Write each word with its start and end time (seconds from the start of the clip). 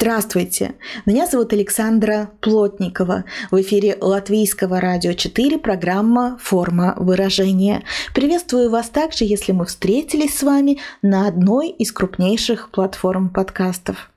Здравствуйте! 0.00 0.76
Меня 1.04 1.26
зовут 1.26 1.52
Александра 1.52 2.30
Плотникова. 2.40 3.24
В 3.50 3.60
эфире 3.60 3.98
Латвийского 4.00 4.80
радио 4.80 5.12
4 5.12 5.58
программа 5.58 6.38
«Форма 6.40 6.94
выражения». 6.96 7.82
Приветствую 8.14 8.70
вас 8.70 8.88
также, 8.88 9.26
если 9.26 9.52
мы 9.52 9.66
встретились 9.66 10.38
с 10.38 10.42
вами 10.42 10.78
на 11.02 11.28
одной 11.28 11.68
из 11.68 11.92
крупнейших 11.92 12.70
платформ 12.70 13.28
подкастов. 13.28 14.10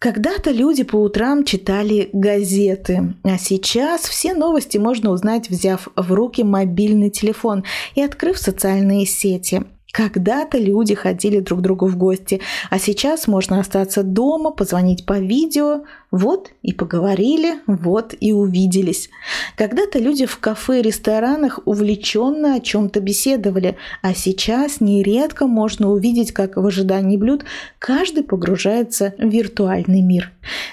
Когда-то 0.00 0.50
люди 0.50 0.82
по 0.82 0.96
утрам 0.96 1.44
читали 1.44 2.10
газеты, 2.12 3.14
а 3.22 3.38
сейчас 3.38 4.00
все 4.00 4.34
новости 4.34 4.78
можно 4.78 5.10
узнать, 5.10 5.48
взяв 5.48 5.86
в 5.94 6.12
руки 6.12 6.42
мобильный 6.42 7.10
телефон 7.10 7.62
и 7.94 8.02
открыв 8.02 8.36
социальные 8.36 9.06
сети– 9.06 9.62
когда-то 9.94 10.58
люди 10.58 10.92
ходили 10.96 11.38
друг 11.38 11.60
к 11.60 11.62
другу 11.62 11.86
в 11.86 11.96
гости, 11.96 12.40
а 12.68 12.80
сейчас 12.80 13.28
можно 13.28 13.60
остаться 13.60 14.02
дома, 14.02 14.50
позвонить 14.50 15.06
по 15.06 15.20
видео, 15.20 15.84
вот 16.14 16.52
и 16.62 16.72
поговорили, 16.72 17.56
вот 17.66 18.14
и 18.20 18.32
увиделись. 18.32 19.10
Когда-то 19.56 19.98
люди 19.98 20.26
в 20.26 20.38
кафе 20.38 20.78
и 20.78 20.82
ресторанах 20.82 21.58
увлеченно 21.64 22.54
о 22.54 22.60
чем-то 22.60 23.00
беседовали, 23.00 23.76
а 24.00 24.14
сейчас 24.14 24.80
нередко 24.80 25.48
можно 25.48 25.90
увидеть, 25.90 26.30
как 26.30 26.56
в 26.56 26.64
ожидании 26.64 27.16
блюд 27.16 27.44
каждый 27.80 28.22
погружается 28.22 29.14
в 29.18 29.26
виртуальный 29.26 30.02
мир. 30.02 30.30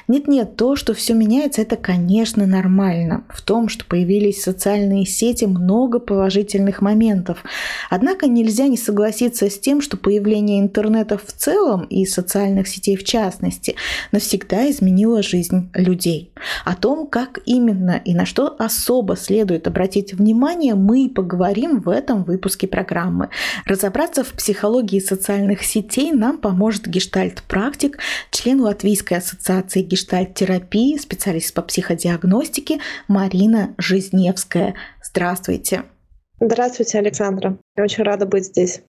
Нет-нет, 0.08 0.58
то, 0.58 0.76
что 0.76 0.94
все 0.94 1.16
меняется, 1.16 1.64
это, 1.64 1.76
конечно, 1.76 2.46
нормально. 2.46 3.24
В 3.30 3.42
том, 3.42 3.68
что 3.68 3.84
появились 3.86 4.44
социальные 4.44 5.06
сети, 5.06 5.46
много 5.46 6.00
положительных 6.00 6.82
моментов. 6.82 7.44
Однако 7.90 8.28
нельзя 8.28 8.68
не 8.68 8.78
согласиться 8.78 9.50
с 9.50 9.58
тем, 9.58 9.82
что 9.82 9.98
появление 9.98 10.60
интернета 10.60 11.18
в 11.18 11.32
целом 11.32 11.86
и 11.86 12.06
социальных 12.06 12.68
сетей 12.68 12.96
в 12.96 13.04
частности 13.04 13.76
навсегда 14.12 14.70
изменило 14.70 15.24
жизнь 15.32 15.72
людей. 15.74 16.34
О 16.66 16.76
том, 16.76 17.08
как 17.08 17.40
именно 17.46 18.02
и 18.04 18.14
на 18.14 18.26
что 18.26 18.56
особо 18.60 19.16
следует 19.16 19.66
обратить 19.66 20.14
внимание, 20.14 20.76
мы 20.76 21.10
поговорим 21.10 21.80
в 21.80 21.90
этом 21.90 22.24
выпуске 22.24 22.68
программы. 22.68 23.30
Разобраться 23.66 24.24
в 24.24 24.34
психологии 24.34 25.00
социальных 25.00 25.64
сетей 25.64 26.12
нам 26.12 26.38
поможет 26.38 26.88
гештальт-практик, 26.88 27.98
член 28.32 28.60
Латвийской 28.60 29.16
ассоциации 29.16 29.82
гештальт-терапии, 29.82 30.98
специалист 30.98 31.54
по 31.54 31.62
психодиагностике 31.62 32.80
Марина 33.08 33.74
Жизневская. 33.78 34.76
Здравствуйте. 35.02 35.84
Здравствуйте, 36.40 36.98
Александра. 36.98 37.58
Я 37.78 37.84
очень 37.84 38.04
рада 38.04 38.26
быть 38.26 38.46
здесь. 38.46 38.82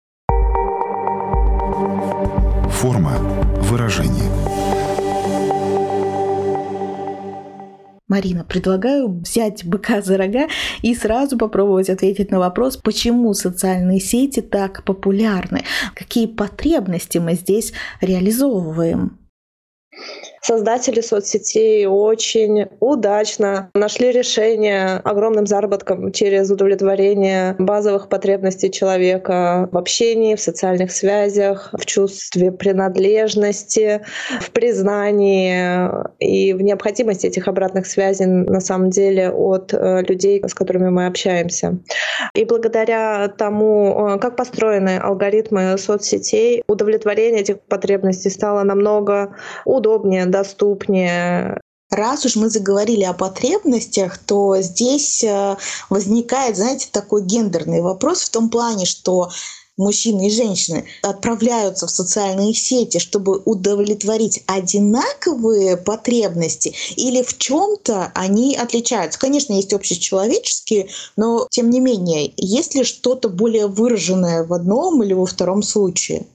Форма 2.70 3.18
выражения– 3.68 4.30
Марина, 8.11 8.44
предлагаю 8.44 9.08
взять 9.08 9.64
быка 9.64 10.03
за 10.03 10.19
рога 10.19 10.48
и 10.83 10.97
сразу 10.97 11.39
попробовать 11.39 11.89
ответить 11.89 12.33
на 12.33 12.41
вопрос, 12.41 12.77
почему 12.77 13.33
социальные 13.34 14.00
сети 14.00 14.41
так 14.41 14.84
популярны, 14.84 15.62
какие 15.94 16.27
потребности 16.27 17.19
мы 17.19 17.34
здесь 17.34 17.72
реализовываем. 18.00 19.17
Создатели 20.42 21.00
соцсетей 21.00 21.86
очень 21.86 22.67
удачно 22.80 23.70
нашли 23.74 24.11
решение 24.11 24.96
огромным 25.05 25.46
заработком 25.46 26.12
через 26.12 26.51
удовлетворение 26.51 27.56
базовых 27.58 28.08
потребностей 28.08 28.70
человека 28.70 29.68
в 29.70 29.77
общении, 29.77 30.34
в 30.34 30.40
социальных 30.40 30.92
связях, 30.92 31.74
в 31.79 31.84
чувстве 31.84 32.52
принадлежности, 32.52 34.02
в 34.40 34.50
признании 34.52 35.89
и 36.18 36.55
в 36.55 36.62
необходимости 36.62 37.27
этих 37.27 37.46
обратных 37.46 37.86
связей 37.86 38.27
на 38.27 38.61
самом 38.61 38.90
деле 38.90 39.30
от 39.30 39.74
э, 39.74 40.02
людей, 40.08 40.42
с 40.46 40.55
которыми 40.55 40.89
мы 40.89 41.06
общаемся. 41.06 41.79
И 42.34 42.45
благодаря 42.45 43.29
тому, 43.29 44.14
э, 44.14 44.18
как 44.18 44.36
построены 44.36 44.98
алгоритмы 44.98 45.77
соцсетей, 45.77 46.62
удовлетворение 46.67 47.42
этих 47.42 47.61
потребностей 47.61 48.30
стало 48.30 48.62
намного 48.62 49.36
удобнее, 49.64 50.30
доступнее. 50.30 51.61
Раз 51.91 52.24
уж 52.24 52.36
мы 52.36 52.51
заговорили 52.51 53.02
о 53.02 53.13
потребностях, 53.13 54.18
то 54.18 54.61
здесь 54.61 55.24
э, 55.24 55.57
возникает, 55.89 56.57
знаете, 56.57 56.89
такой 56.92 57.23
гендерный 57.23 57.80
вопрос 57.80 58.23
в 58.23 58.30
том 58.30 58.48
плане, 58.48 58.86
что 58.86 59.30
мужчины 59.80 60.29
и 60.29 60.30
женщины 60.30 60.85
отправляются 61.02 61.86
в 61.86 61.91
социальные 61.91 62.55
сети, 62.55 62.98
чтобы 62.98 63.39
удовлетворить 63.45 64.45
одинаковые 64.46 65.77
потребности, 65.77 66.74
или 66.95 67.23
в 67.23 67.36
чем-то 67.39 68.12
они 68.14 68.57
отличаются. 68.57 69.18
Конечно, 69.18 69.55
есть 69.55 69.73
общечеловеческие, 69.73 70.91
но 71.17 71.48
тем 71.51 71.70
не 71.70 71.80
менее, 71.80 72.33
есть 72.36 72.74
ли 72.74 72.85
что-то 72.85 73.29
более 73.29 73.67
выраженное 73.67 74.45
в 74.45 74.52
одном 74.52 75.02
или 75.02 75.14
во 75.14 75.27
втором 75.27 75.62
случае? 75.62 76.27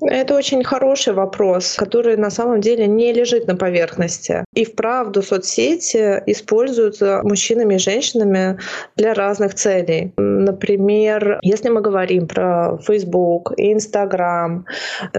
Это 0.00 0.34
очень 0.34 0.64
хороший 0.64 1.12
вопрос, 1.12 1.74
который 1.74 2.16
на 2.16 2.30
самом 2.30 2.60
деле 2.60 2.86
не 2.86 3.12
лежит 3.12 3.46
на 3.46 3.56
поверхности. 3.56 4.44
И 4.54 4.64
вправду 4.64 5.22
соцсети 5.22 6.22
используются 6.26 7.20
мужчинами 7.24 7.74
и 7.74 7.78
женщинами 7.78 8.58
для 8.96 9.14
разных 9.14 9.54
целей. 9.54 10.12
Например, 10.16 11.38
если 11.42 11.68
мы 11.68 11.80
говорим 11.80 12.26
про 12.26 12.78
Facebook, 12.86 13.52
Instagram, 13.56 14.66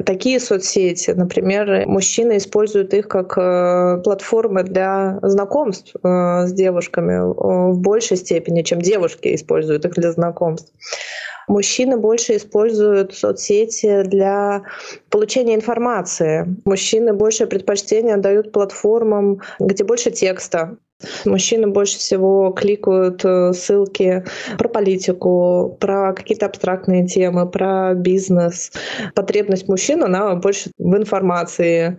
такие 0.06 0.40
соцсети, 0.40 1.12
например, 1.12 1.88
мужчины 1.88 2.38
используют 2.38 2.94
их 2.94 3.08
как 3.08 3.38
э, 3.38 4.02
платформы 4.04 4.64
для 4.64 5.20
знакомств 5.22 5.96
э, 6.04 6.46
с 6.46 6.54
девушками 6.54 7.14
э, 7.14 7.72
в 7.74 7.80
большей 7.80 8.18
степени, 8.18 8.62
чем 8.62 8.82
девушки 8.82 9.36
используют 9.36 9.86
их 9.86 9.94
для 9.94 10.12
знакомств. 10.12 10.72
Мужчины 11.50 11.98
больше 11.98 12.36
используют 12.36 13.16
соцсети 13.16 14.04
для 14.04 14.62
получения 15.10 15.56
информации. 15.56 16.56
Мужчины 16.64 17.12
больше 17.14 17.48
предпочтения 17.48 18.18
дают 18.18 18.52
платформам, 18.52 19.42
где 19.60 19.84
больше 19.84 20.12
текста, 20.12 20.78
Мужчины 21.24 21.68
больше 21.68 21.98
всего 21.98 22.52
кликают 22.52 23.24
э, 23.24 23.54
ссылки 23.54 24.26
про 24.58 24.68
политику, 24.68 25.78
про 25.80 26.12
какие-то 26.12 26.46
абстрактные 26.46 27.08
темы, 27.08 27.50
про 27.50 27.94
бизнес. 27.94 28.74
Потребность 29.16 29.70
мужчин, 29.70 30.04
она 30.04 30.36
больше 30.36 30.72
в 30.78 30.98
информации. 30.98 31.98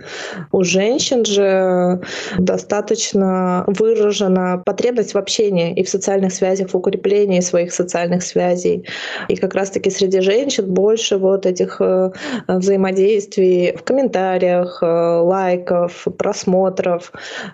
У 0.53 0.65
женщин 0.65 1.25
же 1.25 2.03
достаточно 2.39 3.65
выражена 3.69 4.63
потребность 4.67 5.15
в 5.15 5.19
общении 5.19 5.73
и 5.73 5.83
в 5.83 5.89
социальных 5.89 6.35
связях, 6.35 6.71
в 6.71 6.77
укреплении 6.77 7.41
своих 7.41 7.73
социальных 7.73 8.23
связей. 8.23 8.85
И 9.29 9.37
как 9.37 9.55
раз-таки 9.55 9.89
среди 9.89 10.21
женщин 10.21 10.67
больше 10.67 11.17
вот 11.17 11.47
этих 11.47 11.81
э, 11.81 12.11
взаимодействий 12.49 13.75
в 13.75 13.83
комментариях, 13.83 14.83
э, 14.83 14.87
лайков, 14.87 16.07
просмотров. 16.19 17.13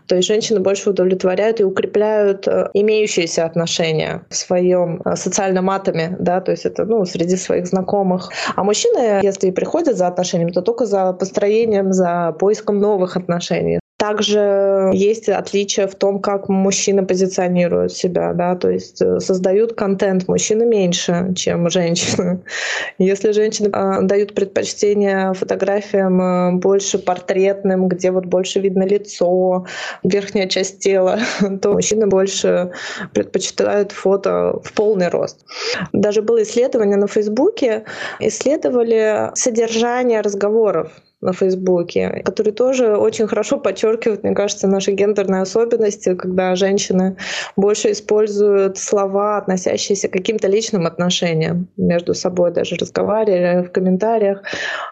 То 0.08 0.16
есть 0.16 0.26
женщины 0.26 0.58
больше 0.58 0.90
удовлетворены 0.90 1.35
удовлетворяют 1.36 1.60
и 1.60 1.64
укрепляют 1.64 2.48
э, 2.48 2.68
имеющиеся 2.74 3.44
отношения 3.44 4.22
в 4.30 4.34
своем 4.34 5.00
э, 5.04 5.16
социальном 5.16 5.70
атоме, 5.70 6.16
да, 6.18 6.40
то 6.40 6.52
есть 6.52 6.66
это, 6.66 6.84
ну, 6.84 7.04
среди 7.04 7.36
своих 7.36 7.66
знакомых. 7.66 8.30
А 8.56 8.64
мужчины, 8.64 9.20
если 9.22 9.48
и 9.48 9.52
приходят 9.52 9.96
за 9.96 10.06
отношениями, 10.06 10.52
то 10.52 10.62
только 10.62 10.86
за 10.86 11.12
построением, 11.12 11.92
за 11.92 12.32
поиском 12.38 12.80
новых 12.80 13.16
отношений. 13.16 13.80
Также 14.06 14.90
есть 14.92 15.28
отличие 15.28 15.88
в 15.88 15.96
том, 15.96 16.20
как 16.20 16.48
мужчины 16.48 17.04
позиционируют 17.04 17.92
себя, 17.92 18.32
да, 18.34 18.54
то 18.54 18.70
есть 18.70 19.02
э, 19.02 19.18
создают 19.18 19.72
контент 19.72 20.28
мужчины 20.28 20.64
меньше, 20.64 21.32
чем 21.34 21.68
женщины. 21.70 22.38
Если 22.98 23.32
женщины 23.32 23.68
э, 23.72 24.02
дают 24.02 24.32
предпочтение 24.34 25.34
фотографиям 25.34 26.20
э, 26.20 26.52
больше 26.52 26.98
портретным, 26.98 27.88
где 27.88 28.12
вот 28.12 28.26
больше 28.26 28.60
видно 28.60 28.84
лицо, 28.84 29.66
верхняя 30.04 30.46
часть 30.46 30.78
тела, 30.78 31.18
то 31.60 31.72
мужчины 31.72 32.06
больше 32.06 32.70
предпочитают 33.12 33.90
фото 33.90 34.60
в 34.62 34.72
полный 34.72 35.08
рост. 35.08 35.44
Даже 35.92 36.22
было 36.22 36.44
исследование 36.44 36.96
на 36.96 37.08
Фейсбуке, 37.08 37.84
исследовали 38.20 39.32
содержание 39.34 40.20
разговоров 40.20 40.92
на 41.22 41.32
Фейсбуке, 41.32 42.22
который 42.24 42.52
тоже 42.52 42.96
очень 42.96 43.26
хорошо 43.26 43.58
подчеркивает, 43.58 44.22
мне 44.22 44.34
кажется, 44.34 44.68
наши 44.68 44.92
гендерные 44.92 45.42
особенности, 45.42 46.14
когда 46.14 46.54
женщины 46.56 47.16
больше 47.56 47.92
используют 47.92 48.76
слова, 48.78 49.38
относящиеся 49.38 50.08
к 50.08 50.12
каким-то 50.12 50.46
личным 50.48 50.86
отношениям 50.86 51.68
между 51.76 52.14
собой, 52.14 52.52
даже 52.52 52.76
разговаривали 52.76 53.66
в 53.66 53.72
комментариях. 53.72 54.42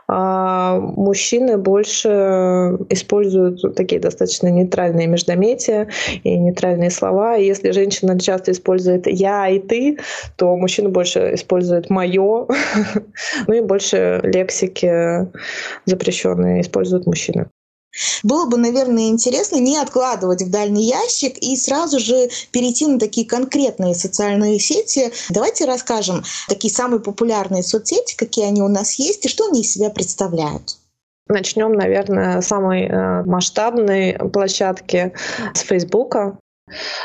а 0.09 0.79
мужчины 0.79 1.56
больше 1.59 2.09
используют 2.88 3.75
такие 3.77 4.00
достаточно 4.00 4.49
нейтральные 4.49 5.06
междометия 5.06 5.88
и 6.25 6.37
нейтральные 6.37 6.91
слова. 6.91 7.37
И 7.37 7.47
если 7.47 7.70
женщина 7.70 8.19
часто 8.19 8.53
использует 8.53 9.06
«я» 9.06 9.49
и 9.49 9.59
«ты», 9.59 9.99
то 10.37 10.56
мужчина 10.56 10.88
больше 10.88 11.35
использует 11.35 11.91
«моё», 11.91 12.49
ну 13.47 13.55
и 13.55 13.61
больше 13.61 14.20
лексики 14.23 15.27
запрещенные 16.25 16.62
используют 16.62 17.06
мужчины. 17.06 17.49
Было 18.25 18.47
бы, 18.47 18.56
наверное, 18.56 19.09
интересно 19.09 19.56
не 19.56 19.76
откладывать 19.76 20.43
в 20.43 20.50
дальний 20.50 20.88
ящик 20.88 21.38
и 21.38 21.56
сразу 21.56 22.00
же 22.00 22.29
перейти 22.50 22.88
на 22.88 22.99
такие 22.99 23.25
конкретные 23.25 23.94
социальные 23.94 24.59
сети. 24.59 25.12
Давайте 25.31 25.65
расскажем 25.65 26.25
такие 26.49 26.75
самые 26.75 26.99
популярные 26.99 27.62
соцсети, 27.62 28.17
какие 28.17 28.47
они 28.47 28.62
у 28.62 28.69
нас 28.69 28.94
есть 28.94 29.25
и 29.25 29.29
что 29.29 29.47
они 29.47 29.61
из 29.61 29.73
себя 29.73 29.91
представляют. 29.91 30.76
Начнем, 31.29 31.73
наверное, 31.73 32.41
с 32.41 32.49
самой 32.49 32.82
э, 32.82 33.23
масштабной 33.25 34.19
площадки 34.32 35.12
с 35.55 35.61
Фейсбука. 35.61 36.37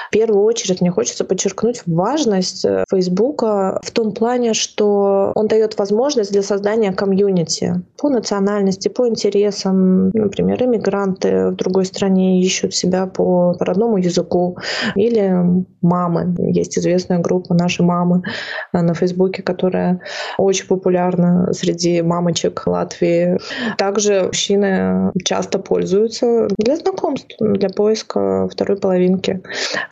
В 0.10 0.12
первую 0.12 0.44
очередь 0.44 0.82
мне 0.82 0.90
хочется 0.90 1.24
подчеркнуть 1.24 1.84
важность 1.86 2.66
э, 2.66 2.84
Фейсбука 2.90 3.80
в 3.84 3.92
том 3.92 4.14
плане, 4.14 4.54
что 4.54 5.32
он 5.36 5.48
дает 5.48 5.78
возможность 5.78 6.32
для 6.32 6.42
создания 6.42 6.94
комьюнити 6.94 7.84
по 7.98 8.10
национальности, 8.10 8.88
по 8.88 9.08
интересам. 9.08 10.10
Например, 10.10 10.64
иммигранты 10.64 11.50
в 11.50 11.56
другой 11.56 11.86
стране 11.86 12.42
ищут 12.42 12.74
себя 12.74 13.06
по 13.06 13.56
родному 13.60 13.98
языку. 13.98 14.58
Или 14.96 15.66
мамы. 15.82 16.36
Есть 16.40 16.78
известная 16.80 17.20
группа 17.20 17.54
«Наши 17.54 17.84
мамы» 17.84 18.24
на 18.74 18.94
Фейсбуке, 18.94 19.44
которая 19.44 20.02
очень 20.38 20.68
популярна 20.68 21.54
среди 21.54 22.02
мамочек 22.02 22.66
Латвии. 22.66 23.38
Также 23.78 24.24
мужчины 24.24 25.12
часто 25.24 25.60
пользуются 25.60 26.48
для 26.58 26.78
знакомств, 26.78 27.36
для 27.40 27.70
поиска 27.70 28.48
второй 28.50 28.78
половинки. 28.78 29.42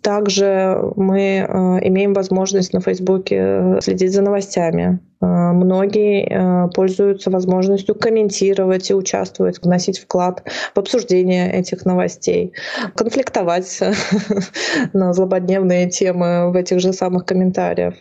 Также 0.02 0.78
мы 0.96 1.20
э, 1.20 1.44
имеем 1.88 2.14
возможность 2.14 2.74
на 2.74 2.82
Фейсбуке 2.82 3.80
следить 3.82 4.14
за 4.14 4.22
новостями. 4.22 5.00
Э, 5.22 5.26
многие 5.26 6.28
э, 6.28 6.70
пользуются 6.74 7.30
возможностью 7.30 7.96
комментировать 7.96 8.90
и 8.90 8.94
участвовать, 8.94 9.62
вносить 9.62 10.00
вклад 10.00 10.44
в 10.76 10.80
обсуждение 10.80 11.52
этих 11.52 11.86
новостей, 11.86 12.54
конфликтовать 12.96 13.80
на 14.94 15.14
злободневные 15.14 15.90
темы 15.90 16.52
в 16.52 16.56
этих 16.56 16.80
же 16.80 16.94
самых 16.94 17.26
комментариях. 17.26 17.96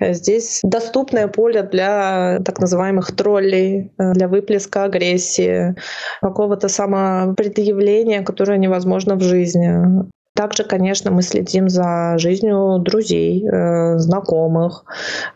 Здесь 0.00 0.60
доступное 0.62 1.28
поле 1.28 1.62
для 1.62 2.38
так 2.44 2.60
называемых 2.60 3.14
троллей, 3.14 3.92
для 3.98 4.28
выплеска 4.28 4.84
агрессии, 4.84 5.74
какого-то 6.20 6.68
самопредъявления, 6.68 8.22
которое 8.22 8.58
невозможно 8.58 9.16
в 9.16 9.22
жизни. 9.22 10.10
Также, 10.40 10.64
конечно, 10.64 11.10
мы 11.10 11.20
следим 11.20 11.68
за 11.68 12.14
жизнью 12.16 12.78
друзей, 12.78 13.46
э, 13.46 13.98
знакомых. 13.98 14.86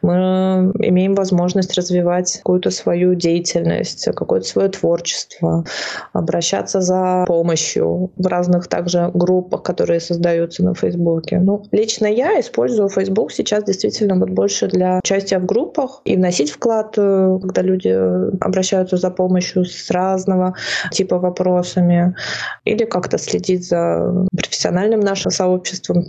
Мы 0.00 0.72
имеем 0.78 1.14
возможность 1.14 1.76
развивать 1.76 2.38
какую-то 2.38 2.70
свою 2.70 3.14
деятельность, 3.14 4.08
какое-то 4.16 4.46
свое 4.46 4.70
творчество, 4.70 5.66
обращаться 6.14 6.80
за 6.80 7.24
помощью 7.26 8.12
в 8.16 8.26
разных 8.26 8.66
также 8.68 9.10
группах, 9.12 9.62
которые 9.62 10.00
создаются 10.00 10.64
на 10.64 10.74
Фейсбуке. 10.74 11.38
Ну, 11.38 11.66
лично 11.70 12.06
я 12.06 12.40
использую 12.40 12.88
Facebook 12.88 13.30
сейчас 13.30 13.64
действительно 13.64 14.18
вот 14.18 14.30
больше 14.30 14.68
для 14.68 15.00
участия 15.04 15.38
в 15.38 15.44
группах 15.44 16.00
и 16.06 16.16
вносить 16.16 16.50
вклад, 16.50 16.94
э, 16.96 17.38
когда 17.42 17.60
люди 17.60 17.90
обращаются 18.40 18.96
за 18.96 19.10
помощью 19.10 19.66
с 19.66 19.90
разного 19.90 20.54
типа 20.92 21.18
вопросами, 21.18 22.14
или 22.64 22.86
как-то 22.86 23.18
следить 23.18 23.68
за 23.68 24.26
профессиональным 24.34 24.93
профессиональным 24.94 25.00
нашим 25.00 25.30
сообществом. 25.30 26.04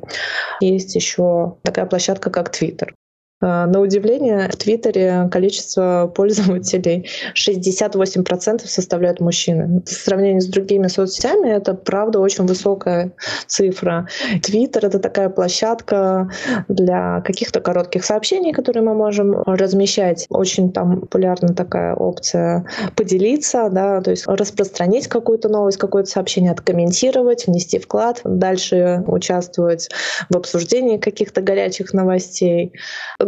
Есть 0.60 0.96
еще 0.96 1.58
такая 1.64 1.86
площадка, 1.86 2.30
как 2.30 2.50
Twitter. 2.50 2.94
Э, 3.42 3.66
на 3.66 3.82
удивление, 3.82 4.50
в 4.50 4.56
Твиттере 4.56 5.28
количество 5.30 6.12
пользователей 6.14 7.08
68% 7.36 8.66
составляют 8.66 9.20
мужчины. 9.20 9.82
В 9.86 9.90
сравнении 9.90 10.40
с 10.40 10.48
другими 10.48 10.88
соцсетями 10.88 11.50
это, 11.50 11.74
правда, 11.74 12.20
очень 12.20 12.46
высокая 12.46 13.12
цифра. 13.48 14.08
Твиттер— 14.42 14.86
это 14.88 15.00
такая 15.00 15.30
площадка 15.30 16.30
для 16.70 17.22
каких-то 17.22 17.60
коротких 17.60 18.06
сообщений, 18.06 18.54
которые 18.54 18.84
мы 18.84 18.94
можем 18.94 19.34
размещать. 19.42 20.26
Очень 20.30 20.72
там 20.72 21.02
популярна 21.02 21.54
такая 21.54 21.94
опция 21.94 22.66
поделиться, 22.96 23.70
да, 23.70 24.02
то 24.02 24.12
есть 24.12 24.26
распространить 24.28 25.08
какую-то 25.08 25.50
новость, 25.50 25.78
какое-то 25.78 26.10
сообщение, 26.10 26.52
откомментировать, 26.52 27.48
внести 27.48 27.80
вклад, 27.80 28.22
дальше 28.24 29.04
участвовать 29.08 29.90
в 30.30 30.38
обсуждении 30.38 30.98
каких-то 30.98 31.42
горячих 31.42 31.94
новостей 31.94 32.74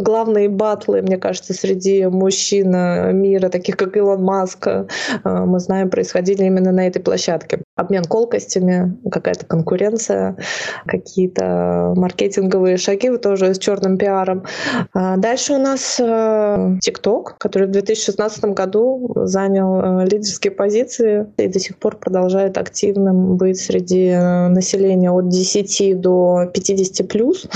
главные 0.08 0.48
батлы, 0.48 1.02
мне 1.02 1.18
кажется, 1.18 1.52
среди 1.52 2.06
мужчин 2.06 2.74
э, 2.74 3.12
мира, 3.12 3.50
таких 3.50 3.76
как 3.76 3.94
Илон 3.94 4.24
Маск, 4.24 4.66
э, 4.66 4.86
мы 5.22 5.60
знаем, 5.60 5.90
происходили 5.90 6.44
именно 6.44 6.72
на 6.72 6.86
этой 6.86 7.02
площадке. 7.02 7.60
Обмен 7.76 8.04
колкостями, 8.04 8.96
какая-то 9.10 9.44
конкуренция, 9.44 10.38
какие-то 10.86 11.92
маркетинговые 11.94 12.78
шаги 12.78 13.14
тоже 13.18 13.52
с 13.52 13.58
черным 13.58 13.98
пиаром. 13.98 14.46
А 14.94 15.18
дальше 15.18 15.52
у 15.52 15.58
нас 15.58 16.00
TikTok, 16.00 17.24
э, 17.32 17.34
который 17.38 17.68
в 17.68 17.72
2016 17.72 18.54
году 18.54 19.12
занял 19.14 20.00
лидерские 20.06 20.52
позиции 20.52 21.26
и 21.36 21.48
до 21.48 21.58
сих 21.60 21.76
пор 21.76 21.98
продолжает 21.98 22.56
активным 22.56 23.36
быть 23.36 23.60
среди 23.60 24.12
населения 24.14 25.10
от 25.10 25.28
10 25.28 26.00
до 26.00 26.50
50 26.54 27.06
плюс. 27.08 27.46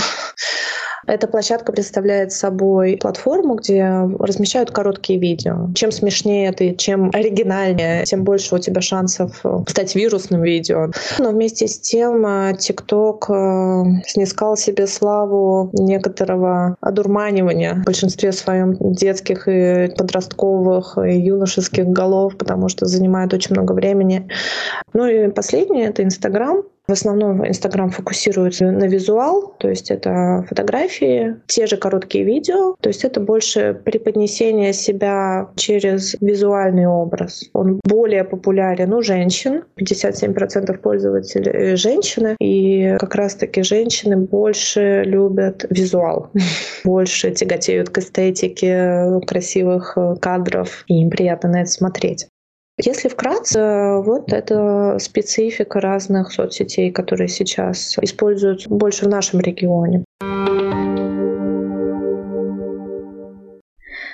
Эта 1.07 1.27
площадка 1.27 1.73
представляет 1.73 2.33
собой 2.33 2.97
платформу, 3.01 3.57
где 3.57 3.85
размещают 4.19 4.71
короткие 4.71 5.19
видео. 5.19 5.69
Чем 5.75 5.91
смешнее 5.91 6.53
ты, 6.53 6.75
чем 6.75 7.11
оригинальнее, 7.13 8.05
тем 8.05 8.23
больше 8.25 8.55
у 8.55 8.59
тебя 8.59 8.81
шансов 8.81 9.41
э, 9.45 9.65
стать 9.69 9.95
вирусным 9.95 10.43
видео. 10.43 10.91
Но 11.19 11.31
вместе 11.31 11.67
с 11.67 11.81
тем 11.81 12.25
э, 12.25 12.53
TikTok 12.53 13.19
э, 13.29 14.03
снискал 14.07 14.57
себе 14.57 14.87
славу 14.87 15.71
некоторого 15.73 16.77
одурманивания 16.81 17.75
в 17.75 17.85
большинстве 17.85 18.33
своем 18.33 18.77
детских 18.79 19.49
и 19.49 19.93
подростковых 19.97 20.99
и 20.99 21.19
юношеских 21.19 21.87
голов, 21.87 22.37
потому 22.37 22.69
что 22.69 22.87
занимает 22.87 23.35
очень 23.35 23.55
много 23.55 23.73
времени. 23.73 24.29
Ну 24.93 25.07
и 25.07 25.29
последнее— 25.29 25.87
это 25.89 26.05
Инстаграм, 26.05 26.63
в 26.87 26.93
основном 26.93 27.47
Инстаграм 27.47 27.91
фокусируется 27.91 28.71
на 28.71 28.85
визуал, 28.85 29.55
то 29.59 29.69
есть 29.69 29.91
это 29.91 30.45
фотографии, 30.49 31.37
те 31.47 31.67
же 31.67 31.77
короткие 31.77 32.25
видео, 32.25 32.75
то 32.81 32.89
есть 32.89 33.05
это 33.05 33.21
больше 33.21 33.81
преподнесение 33.85 34.73
себя 34.73 35.49
через 35.57 36.17
визуальный 36.21 36.87
образ. 36.87 37.45
Он 37.53 37.81
более 37.85 38.25
популярен 38.25 38.93
у 38.93 39.03
женщин, 39.03 39.65
57% 39.81 40.77
пользователей 40.79 41.77
женщины, 41.77 42.37
и 42.41 42.97
как 42.99 43.15
раз-таки 43.15 43.63
женщины 43.63 44.17
больше 44.17 45.03
любят 45.05 45.65
визуал, 45.71 46.31
больше 46.85 47.31
тяготеют 47.31 47.91
к 47.91 47.99
эстетике 47.99 49.21
красивых 49.27 49.97
кадров, 50.21 50.85
и 50.89 51.01
им 51.01 51.11
приятно 51.11 51.51
на 51.51 51.63
это 51.63 51.71
смотреть. 51.71 52.27
Если 52.85 53.09
вкратце, 53.09 54.01
вот 54.05 54.33
это 54.33 54.97
специфика 54.99 55.81
разных 55.81 56.33
соцсетей, 56.33 56.91
которые 56.91 57.29
сейчас 57.29 57.97
используются 58.03 58.69
больше 58.69 59.05
в 59.05 59.09
нашем 59.09 59.39
регионе. 59.39 60.05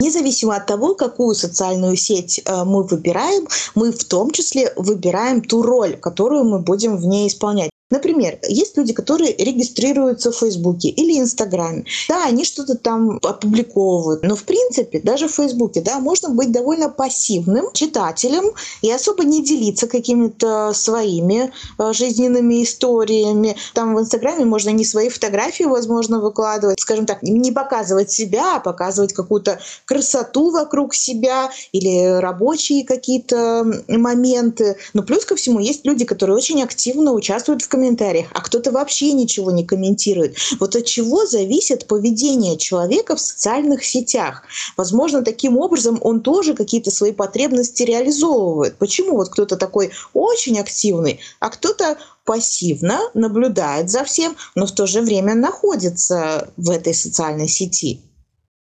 Независимо 0.00 0.56
от 0.56 0.66
того, 0.66 0.94
какую 0.94 1.34
социальную 1.34 1.96
сеть 1.96 2.42
э, 2.44 2.64
мы 2.64 2.84
выбираем, 2.84 3.48
мы 3.74 3.90
в 3.90 4.04
том 4.04 4.30
числе 4.30 4.72
выбираем 4.76 5.42
ту 5.42 5.62
роль, 5.62 5.96
которую 5.96 6.44
мы 6.44 6.60
будем 6.60 6.96
в 6.96 7.06
ней 7.06 7.28
исполнять. 7.28 7.70
Например, 7.90 8.38
есть 8.46 8.76
люди, 8.76 8.92
которые 8.92 9.34
регистрируются 9.34 10.30
в 10.30 10.36
Фейсбуке 10.36 10.88
или 10.88 11.18
Инстаграме. 11.18 11.86
Да, 12.08 12.26
они 12.26 12.44
что-то 12.44 12.74
там 12.74 13.18
опубликовывают, 13.22 14.22
но 14.22 14.36
в 14.36 14.44
принципе 14.44 15.00
даже 15.00 15.26
в 15.26 15.32
Фейсбуке 15.32 15.80
да, 15.80 15.98
можно 15.98 16.28
быть 16.28 16.52
довольно 16.52 16.90
пассивным 16.90 17.72
читателем 17.72 18.52
и 18.82 18.92
особо 18.92 19.24
не 19.24 19.42
делиться 19.42 19.86
какими-то 19.86 20.72
своими 20.74 21.50
э, 21.78 21.92
жизненными 21.94 22.62
историями. 22.62 23.56
Там 23.72 23.94
в 23.94 24.00
Инстаграме 24.00 24.44
можно 24.44 24.68
не 24.68 24.84
свои 24.84 25.08
фотографии, 25.08 25.64
возможно, 25.64 26.20
выкладывать, 26.20 26.80
скажем 26.80 27.06
так, 27.06 27.22
не 27.22 27.52
показывать 27.52 28.10
себя, 28.10 28.56
а 28.56 28.60
показывать 28.60 29.14
какую-то 29.14 29.60
красоту 29.86 30.50
вокруг 30.50 30.94
себя 30.94 31.50
или 31.72 32.20
рабочие 32.20 32.84
какие-то 32.84 33.64
моменты. 33.88 34.76
Но 34.92 35.02
плюс 35.02 35.24
ко 35.24 35.36
всему 35.36 35.58
есть 35.58 35.86
люди, 35.86 36.04
которые 36.04 36.36
очень 36.36 36.62
активно 36.62 37.12
участвуют 37.12 37.62
в 37.62 37.68
комментариях, 37.78 38.26
а 38.34 38.40
кто-то 38.40 38.72
вообще 38.72 39.12
ничего 39.12 39.52
не 39.52 39.64
комментирует. 39.64 40.36
Вот 40.58 40.74
от 40.74 40.84
чего 40.84 41.26
зависит 41.26 41.86
поведение 41.86 42.58
человека 42.58 43.14
в 43.14 43.20
социальных 43.20 43.84
сетях? 43.84 44.42
Возможно, 44.76 45.22
таким 45.22 45.56
образом 45.56 45.98
он 46.02 46.20
тоже 46.20 46.54
какие-то 46.54 46.90
свои 46.90 47.12
потребности 47.12 47.84
реализовывает. 47.84 48.76
Почему 48.78 49.16
вот 49.16 49.28
кто-то 49.28 49.56
такой 49.56 49.92
очень 50.12 50.58
активный, 50.58 51.20
а 51.38 51.50
кто-то 51.50 51.98
пассивно 52.24 53.00
наблюдает 53.14 53.90
за 53.90 54.04
всем, 54.04 54.36
но 54.54 54.66
в 54.66 54.72
то 54.72 54.86
же 54.86 55.00
время 55.00 55.34
находится 55.34 56.50
в 56.56 56.70
этой 56.70 56.94
социальной 56.94 57.48
сети. 57.48 58.00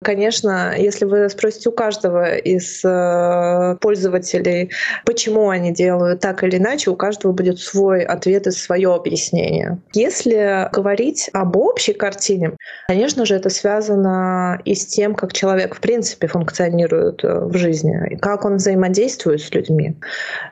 Конечно, 0.03 0.75
если 0.77 1.05
вы 1.05 1.27
спросите 1.27 1.69
у 1.69 1.71
каждого 1.71 2.35
из 2.35 2.85
э, 2.85 3.77
пользователей, 3.81 4.69
почему 5.05 5.49
они 5.49 5.73
делают 5.73 6.19
так 6.19 6.43
или 6.43 6.57
иначе, 6.57 6.91
у 6.91 6.95
каждого 6.95 7.31
будет 7.31 7.59
свой 7.59 8.03
ответ 8.03 8.45
и 8.45 8.51
свое 8.51 8.93
объяснение. 8.93 9.79
Если 9.93 10.69
говорить 10.71 11.31
об 11.33 11.57
общей 11.57 11.93
картине, 11.93 12.51
конечно 12.87 13.25
же, 13.25 13.33
это 13.33 13.49
связано 13.49 14.61
и 14.65 14.75
с 14.75 14.85
тем, 14.85 15.15
как 15.15 15.33
человек 15.33 15.73
в 15.73 15.79
принципе 15.79 16.27
функционирует 16.27 17.23
э, 17.23 17.45
в 17.45 17.57
жизни, 17.57 17.99
и 18.11 18.17
как 18.17 18.45
он 18.45 18.57
взаимодействует 18.57 19.41
с 19.41 19.51
людьми. 19.51 19.95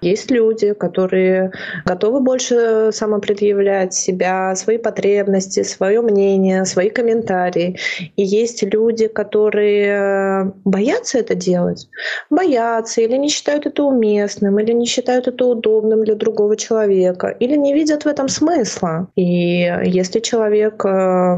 Есть 0.02 0.32
люди, 0.32 0.74
которые 0.74 1.52
готовы 1.86 2.20
больше 2.20 2.90
самопредъявлять 2.92 3.94
себя, 3.94 4.56
свои 4.56 4.80
потребности, 4.80 5.62
свое 5.62 6.02
мнение, 6.02 6.66
свои 6.66 6.90
комментарии. 6.90 7.78
И 8.16 8.24
есть 8.24 8.64
люди, 8.64 9.08
которые 9.08 9.35
которые 9.36 9.88
э, 9.88 10.52
боятся 10.64 11.18
это 11.20 11.36
делать, 11.36 11.90
боятся 12.30 13.02
или 13.02 13.18
не 13.18 13.28
считают 13.28 13.66
это 13.66 13.84
уместным, 13.84 14.58
или 14.60 14.72
не 14.72 14.86
считают 14.86 15.28
это 15.28 15.46
удобным 15.46 16.06
для 16.06 16.16
другого 16.16 16.56
человека, 16.56 17.28
или 17.28 17.58
не 17.58 17.74
видят 17.74 18.06
в 18.06 18.08
этом 18.08 18.30
смысла. 18.30 19.10
И 19.18 19.60
если 19.84 20.22
человек 20.22 20.86
э, 20.86 21.38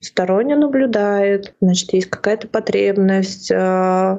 сторонне 0.00 0.56
наблюдает, 0.56 1.54
значит, 1.62 1.94
есть 1.94 2.10
какая-то 2.10 2.48
потребность 2.48 3.50
э, 3.50 4.18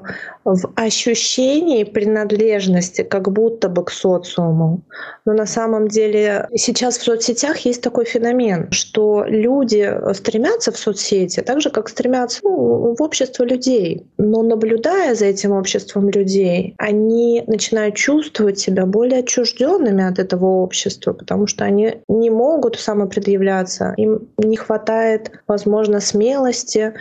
в 0.55 0.71
ощущении 0.75 1.83
принадлежности 1.83 3.03
как 3.03 3.31
будто 3.31 3.69
бы 3.69 3.83
к 3.83 3.91
социуму. 3.91 4.81
Но 5.25 5.33
на 5.33 5.45
самом 5.45 5.87
деле 5.87 6.47
сейчас 6.55 6.97
в 6.97 7.03
соцсетях 7.03 7.57
есть 7.59 7.83
такой 7.83 8.05
феномен, 8.05 8.71
что 8.71 9.23
люди 9.27 9.93
стремятся 10.13 10.71
в 10.71 10.77
соцсети 10.77 11.41
так 11.41 11.61
же, 11.61 11.69
как 11.69 11.87
стремятся 11.89 12.39
ну, 12.43 12.95
в 12.97 13.01
общество 13.01 13.43
людей. 13.43 14.07
Но 14.17 14.41
наблюдая 14.41 15.13
за 15.13 15.25
этим 15.25 15.51
обществом 15.51 16.09
людей, 16.09 16.73
они 16.77 17.43
начинают 17.45 17.95
чувствовать 17.95 18.59
себя 18.59 18.85
более 18.85 19.19
отчужденными 19.19 20.03
от 20.03 20.17
этого 20.17 20.45
общества, 20.45 21.13
потому 21.13 21.45
что 21.45 21.63
они 21.63 22.01
не 22.07 22.29
могут 22.31 22.79
самопредъявляться, 22.79 23.93
им 23.97 24.29
не 24.37 24.57
хватает, 24.57 25.31
возможно, 25.47 25.99
смелости, 25.99 26.93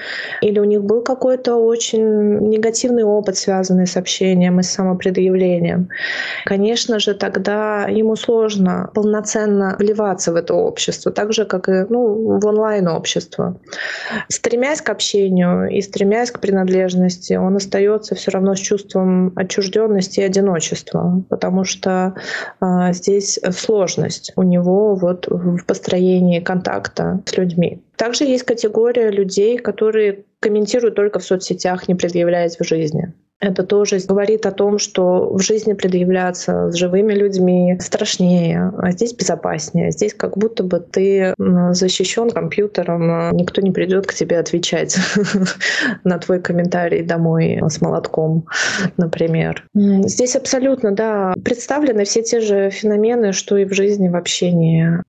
или 0.42 0.58
у 0.58 0.64
них 0.64 0.84
был 0.84 1.02
какой-то 1.02 1.56
очень 1.56 2.48
негативный 2.48 3.04
опыт, 3.04 3.37
связанный 3.38 3.86
с 3.86 3.96
общением 3.96 4.60
и 4.60 4.62
с 4.62 4.70
самопредъявлением. 4.70 5.88
Конечно 6.44 6.98
же, 6.98 7.14
тогда 7.14 7.86
ему 7.86 8.16
сложно 8.16 8.90
полноценно 8.94 9.76
вливаться 9.78 10.32
в 10.32 10.36
это 10.36 10.54
общество, 10.54 11.12
так 11.12 11.32
же, 11.32 11.44
как 11.44 11.68
и 11.68 11.86
ну, 11.88 12.38
в 12.38 12.46
онлайн-общество. 12.46 13.58
Стремясь 14.28 14.82
к 14.82 14.90
общению 14.90 15.68
и 15.68 15.80
стремясь 15.80 16.30
к 16.30 16.40
принадлежности, 16.40 17.34
он 17.34 17.56
остается 17.56 18.14
все 18.14 18.30
равно 18.30 18.54
с 18.54 18.58
чувством 18.58 19.32
отчужденности 19.36 20.20
и 20.20 20.24
одиночества, 20.24 21.22
потому 21.28 21.64
что 21.64 22.14
э, 22.60 22.92
здесь 22.92 23.38
сложность 23.50 24.32
у 24.36 24.42
него 24.42 24.94
вот 24.94 25.26
в 25.28 25.64
построении 25.64 26.40
контакта 26.40 27.20
с 27.26 27.36
людьми. 27.36 27.82
Также 27.96 28.24
есть 28.24 28.44
категория 28.44 29.10
людей, 29.10 29.58
которые 29.58 30.24
комментируют 30.40 30.94
только 30.94 31.18
в 31.18 31.24
соцсетях, 31.24 31.88
не 31.88 31.94
предъявляясь 31.94 32.56
в 32.58 32.64
жизни. 32.64 33.12
Это 33.40 33.62
тоже 33.62 33.98
говорит 34.06 34.46
о 34.46 34.50
том, 34.50 34.78
что 34.78 35.32
в 35.32 35.40
жизни 35.40 35.72
предъявляться 35.72 36.70
с 36.70 36.74
живыми 36.74 37.12
людьми 37.12 37.78
страшнее, 37.80 38.72
а 38.78 38.90
здесь 38.90 39.14
безопаснее. 39.14 39.92
Здесь 39.92 40.12
как 40.14 40.36
будто 40.36 40.64
бы 40.64 40.80
ты 40.80 41.34
защищен 41.38 42.30
компьютером, 42.30 43.10
а 43.10 43.30
никто 43.32 43.60
не 43.60 43.70
придет 43.70 44.06
к 44.06 44.14
тебе 44.14 44.38
отвечать 44.38 44.96
на 46.04 46.18
твой 46.18 46.40
комментарий 46.40 47.02
домой 47.02 47.60
с 47.68 47.80
молотком, 47.80 48.46
например. 48.96 49.64
Здесь 49.74 50.34
абсолютно, 50.34 50.92
да, 50.92 51.34
представлены 51.44 52.04
все 52.04 52.22
те 52.22 52.40
же 52.40 52.70
феномены, 52.70 53.32
что 53.32 53.56
и 53.56 53.64
в 53.64 53.72
жизни 53.72 54.08
в 54.08 54.16
общении. 54.16 55.02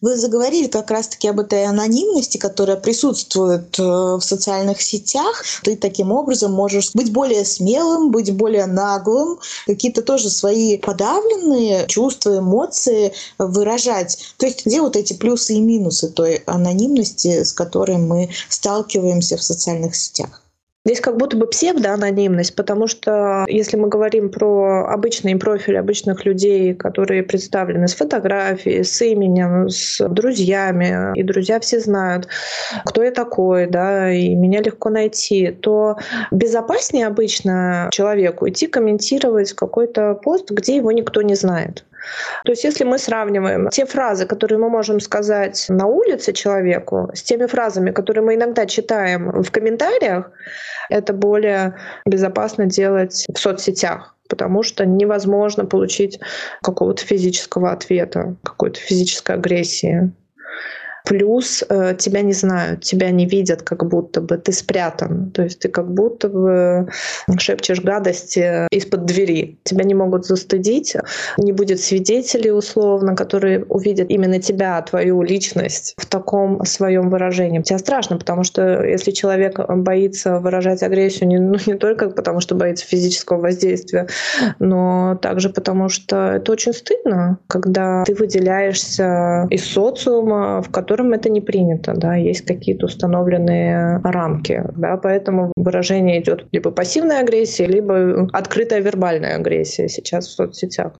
Вы 0.00 0.16
заговорили 0.16 0.66
как 0.66 0.90
раз-таки 0.90 1.28
об 1.28 1.40
этой 1.40 1.66
анонимности, 1.66 2.38
которая 2.38 2.78
присутствует 2.78 3.78
э, 3.78 3.82
в 3.82 4.20
социальных 4.22 4.80
сетях. 4.80 5.44
Ты 5.62 5.76
таким 5.76 6.10
образом 6.10 6.52
можешь 6.52 6.92
быть 6.94 7.12
более 7.12 7.44
смелым, 7.44 8.10
быть 8.10 8.34
более 8.34 8.64
наглым, 8.64 9.38
какие-то 9.66 10.00
тоже 10.00 10.30
свои 10.30 10.78
подавленные 10.78 11.86
чувства, 11.86 12.38
эмоции 12.38 13.12
выражать. 13.36 14.18
То 14.38 14.46
есть 14.46 14.64
где 14.64 14.80
вот 14.80 14.96
эти 14.96 15.12
плюсы 15.12 15.54
и 15.54 15.60
минусы 15.60 16.08
той 16.08 16.36
анонимности, 16.46 17.44
с 17.44 17.52
которой 17.52 17.98
мы 17.98 18.30
сталкиваемся 18.48 19.36
в 19.36 19.42
социальных 19.42 19.94
сетях? 19.94 20.42
Здесь 20.86 21.02
как 21.02 21.18
будто 21.18 21.36
бы 21.36 21.46
псевдоанонимность, 21.46 22.56
потому 22.56 22.86
что 22.86 23.44
если 23.48 23.76
мы 23.76 23.88
говорим 23.88 24.30
про 24.30 24.86
обычный 24.88 25.36
профиль 25.36 25.78
обычных 25.78 26.24
людей, 26.24 26.72
которые 26.74 27.22
представлены 27.22 27.86
с 27.86 27.94
фотографией, 27.94 28.82
с 28.82 29.02
именем, 29.02 29.68
с 29.68 30.02
друзьями, 30.08 31.12
и 31.14 31.22
друзья 31.22 31.60
все 31.60 31.80
знают, 31.80 32.28
кто 32.86 33.02
я 33.02 33.10
такой, 33.10 33.66
да, 33.66 34.10
и 34.10 34.34
меня 34.34 34.62
легко 34.62 34.88
найти, 34.88 35.50
то 35.50 35.98
безопаснее 36.30 37.06
обычно 37.06 37.90
человеку 37.92 38.48
идти 38.48 38.66
комментировать 38.66 39.52
какой-то 39.52 40.14
пост, 40.14 40.50
где 40.50 40.76
его 40.76 40.92
никто 40.92 41.20
не 41.20 41.34
знает. 41.34 41.84
То 42.44 42.52
есть 42.52 42.64
если 42.64 42.84
мы 42.84 42.98
сравниваем 42.98 43.68
те 43.68 43.86
фразы, 43.86 44.26
которые 44.26 44.58
мы 44.58 44.68
можем 44.70 45.00
сказать 45.00 45.66
на 45.68 45.86
улице 45.86 46.32
человеку, 46.32 47.10
с 47.14 47.22
теми 47.22 47.46
фразами, 47.46 47.90
которые 47.90 48.24
мы 48.24 48.34
иногда 48.34 48.66
читаем 48.66 49.42
в 49.42 49.50
комментариях, 49.50 50.30
это 50.88 51.12
более 51.12 51.76
безопасно 52.06 52.66
делать 52.66 53.26
в 53.32 53.38
соцсетях 53.38 54.16
потому 54.30 54.62
что 54.62 54.86
невозможно 54.86 55.66
получить 55.66 56.20
какого-то 56.62 57.04
физического 57.04 57.72
ответа, 57.72 58.36
какой-то 58.44 58.78
физической 58.78 59.34
агрессии. 59.34 60.12
Плюс 61.04 61.64
э, 61.68 61.94
тебя 61.98 62.22
не 62.22 62.32
знают, 62.32 62.82
тебя 62.82 63.10
не 63.10 63.26
видят, 63.26 63.62
как 63.62 63.88
будто 63.88 64.20
бы 64.20 64.36
ты 64.36 64.52
спрятан. 64.52 65.30
То 65.30 65.42
есть 65.42 65.60
ты 65.60 65.68
как 65.68 65.92
будто 65.92 66.28
бы 66.28 66.88
шепчешь 67.38 67.80
гадости 67.80 68.68
из-под 68.70 69.06
двери. 69.06 69.58
Тебя 69.64 69.84
не 69.84 69.94
могут 69.94 70.26
застыдить, 70.26 70.96
не 71.38 71.52
будет 71.52 71.80
свидетелей 71.80 72.52
условно, 72.52 73.16
которые 73.16 73.64
увидят 73.64 74.10
именно 74.10 74.40
тебя, 74.40 74.80
твою 74.82 75.22
личность 75.22 75.94
в 75.96 76.06
таком 76.06 76.64
своем 76.64 77.10
выражении. 77.10 77.62
Тебе 77.62 77.78
страшно, 77.78 78.18
потому 78.18 78.44
что 78.44 78.84
если 78.84 79.10
человек 79.10 79.58
боится 79.68 80.38
выражать 80.38 80.82
агрессию 80.82 81.28
не, 81.28 81.38
ну, 81.38 81.56
не 81.66 81.74
только 81.74 82.10
потому, 82.10 82.40
что 82.40 82.54
боится 82.54 82.86
физического 82.86 83.40
воздействия, 83.40 84.08
но 84.58 85.18
также 85.20 85.50
потому, 85.50 85.88
что 85.88 86.32
это 86.34 86.52
очень 86.52 86.72
стыдно, 86.72 87.38
когда 87.46 88.04
ты 88.04 88.14
выделяешься 88.14 89.46
из 89.50 89.64
социума, 89.64 90.62
в 90.62 90.70
котором 90.70 90.89
котором 90.90 91.12
это 91.12 91.28
не 91.30 91.40
принято, 91.40 91.94
да, 91.94 92.16
есть 92.16 92.44
какие-то 92.44 92.86
установленные 92.86 94.00
рамки, 94.02 94.64
да, 94.76 94.96
поэтому 94.96 95.52
выражение 95.54 96.20
идет 96.20 96.46
либо 96.50 96.72
пассивная 96.72 97.20
агрессия, 97.20 97.66
либо 97.66 98.28
открытая 98.32 98.80
вербальная 98.80 99.36
агрессия 99.36 99.88
сейчас 99.88 100.26
в 100.26 100.32
соцсетях. 100.32 100.94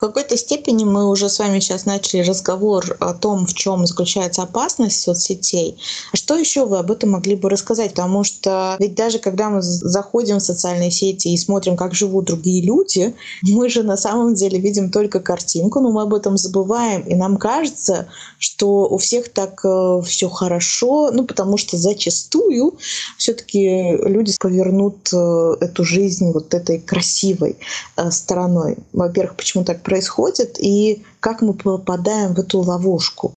В 0.00 0.06
какой-то 0.06 0.34
степени 0.38 0.86
мы 0.86 1.10
уже 1.10 1.28
с 1.28 1.38
вами 1.38 1.60
сейчас 1.60 1.84
начали 1.84 2.22
разговор 2.22 2.96
о 3.00 3.12
том, 3.12 3.46
в 3.46 3.52
чем 3.52 3.84
заключается 3.84 4.40
опасность 4.40 5.02
соцсетей. 5.02 5.76
Что 6.14 6.36
еще 6.36 6.64
вы 6.64 6.78
об 6.78 6.90
этом 6.90 7.10
могли 7.10 7.36
бы 7.36 7.50
рассказать? 7.50 7.90
Потому 7.90 8.24
что 8.24 8.76
ведь 8.78 8.94
даже 8.94 9.18
когда 9.18 9.50
мы 9.50 9.60
заходим 9.60 10.38
в 10.38 10.42
социальные 10.42 10.90
сети 10.90 11.28
и 11.28 11.36
смотрим, 11.36 11.76
как 11.76 11.92
живут 11.92 12.24
другие 12.24 12.64
люди, 12.64 13.14
мы 13.42 13.68
же 13.68 13.82
на 13.82 13.98
самом 13.98 14.32
деле 14.32 14.58
видим 14.58 14.90
только 14.90 15.20
картинку, 15.20 15.80
но 15.80 15.90
мы 15.90 16.00
об 16.00 16.14
этом 16.14 16.38
забываем. 16.38 17.02
И 17.02 17.14
нам 17.14 17.36
кажется, 17.36 18.08
что 18.38 18.88
у 18.88 18.96
всех 18.96 19.28
так 19.28 19.60
э, 19.66 20.00
все 20.06 20.30
хорошо, 20.30 21.10
ну 21.12 21.26
потому 21.26 21.58
что 21.58 21.76
зачастую 21.76 22.78
все-таки 23.18 23.98
люди 24.08 24.32
повернут 24.40 25.10
э, 25.12 25.56
эту 25.60 25.84
жизнь 25.84 26.32
вот 26.32 26.54
этой 26.54 26.80
красивой 26.80 27.58
э, 27.98 28.10
стороной. 28.10 28.78
Во-первых, 28.94 29.36
почему 29.36 29.62
так 29.62 29.82
происходит 29.90 30.56
и 30.60 31.04
как 31.18 31.42
мы 31.42 31.52
попадаем 31.52 32.34
в 32.34 32.38
эту 32.38 32.60
ловушку. 32.60 33.34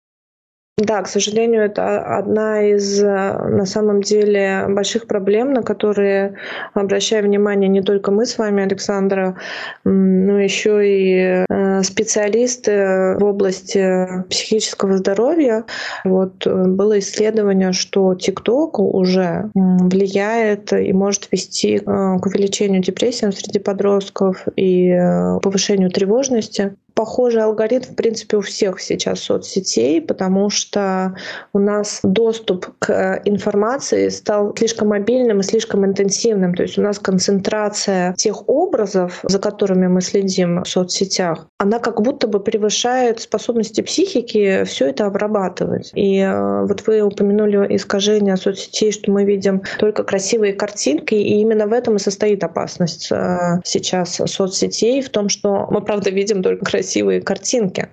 Да, 0.80 1.02
к 1.02 1.08
сожалению, 1.08 1.62
это 1.64 2.00
одна 2.00 2.62
из, 2.62 3.02
на 3.02 3.66
самом 3.66 4.00
деле, 4.00 4.64
больших 4.66 5.06
проблем, 5.06 5.52
на 5.52 5.62
которые 5.62 6.36
обращаем 6.72 7.26
внимание 7.26 7.68
не 7.68 7.82
только 7.82 8.10
мы 8.10 8.24
с 8.24 8.38
вами, 8.38 8.62
Александра, 8.62 9.36
но 9.84 10.40
еще 10.40 10.80
и 10.88 11.44
э, 11.46 11.82
специалисты 11.82 13.16
в 13.18 13.24
области 13.24 14.24
психического 14.30 14.96
здоровья. 14.96 15.64
Вот 16.04 16.46
э, 16.46 16.64
было 16.64 16.98
исследование, 16.98 17.72
что 17.72 18.14
TikTok 18.14 18.78
уже 18.78 19.50
влияет 19.54 20.72
и 20.72 20.94
может 20.94 21.28
вести 21.30 21.76
э, 21.76 21.80
к 21.82 22.24
увеличению 22.24 22.80
депрессии 22.80 23.30
среди 23.30 23.58
подростков 23.58 24.48
и 24.56 24.96
повышению 25.42 25.90
тревожности 25.90 26.74
похожий 26.94 27.42
алгоритм, 27.42 27.92
в 27.92 27.96
принципе, 27.96 28.36
у 28.36 28.40
всех 28.40 28.80
сейчас 28.80 29.20
соцсетей, 29.20 30.00
потому 30.00 30.50
что 30.50 31.14
у 31.52 31.58
нас 31.58 32.00
доступ 32.02 32.68
к 32.78 33.22
информации 33.24 34.08
стал 34.08 34.54
слишком 34.56 34.88
мобильным 34.88 35.40
и 35.40 35.42
слишком 35.42 35.84
интенсивным. 35.84 36.54
То 36.54 36.62
есть 36.62 36.78
у 36.78 36.82
нас 36.82 36.98
концентрация 36.98 38.14
тех 38.14 38.48
образов, 38.48 39.20
за 39.22 39.38
которыми 39.38 39.86
мы 39.86 40.00
следим 40.00 40.62
в 40.62 40.68
соцсетях, 40.68 41.46
она 41.58 41.78
как 41.78 42.00
будто 42.02 42.26
бы 42.26 42.40
превышает 42.40 43.20
способности 43.20 43.80
психики 43.80 44.64
все 44.64 44.88
это 44.88 45.06
обрабатывать. 45.06 45.92
И 45.94 46.18
э, 46.18 46.64
вот 46.64 46.86
вы 46.86 47.02
упомянули 47.02 47.76
искажение 47.76 48.36
соцсетей, 48.36 48.92
что 48.92 49.10
мы 49.10 49.24
видим 49.24 49.62
только 49.78 50.04
красивые 50.04 50.52
картинки, 50.52 51.14
и 51.14 51.40
именно 51.40 51.66
в 51.66 51.72
этом 51.72 51.96
и 51.96 51.98
состоит 51.98 52.42
опасность 52.44 53.10
э, 53.10 53.60
сейчас 53.64 54.20
соцсетей, 54.26 55.02
в 55.02 55.10
том, 55.10 55.28
что 55.28 55.66
мы, 55.70 55.80
правда, 55.80 56.10
видим 56.10 56.42
только 56.42 56.64
красивые 56.64 56.79
красивые 56.80 57.20
картинки. 57.20 57.90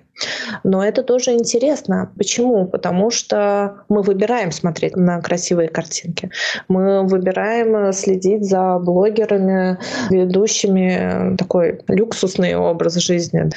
Но 0.64 0.84
это 0.84 1.02
тоже 1.02 1.32
интересно. 1.32 2.10
Почему? 2.16 2.66
Потому 2.66 3.10
что 3.10 3.84
мы 3.88 4.02
выбираем 4.02 4.52
смотреть 4.52 4.96
на 4.96 5.20
красивые 5.20 5.68
картинки. 5.68 6.30
Мы 6.68 7.06
выбираем 7.06 7.92
следить 7.92 8.44
за 8.44 8.78
блогерами, 8.78 9.78
ведущими 10.10 11.36
такой 11.36 11.80
люксусный 11.88 12.56
образ 12.56 12.94
жизни. 12.96 13.50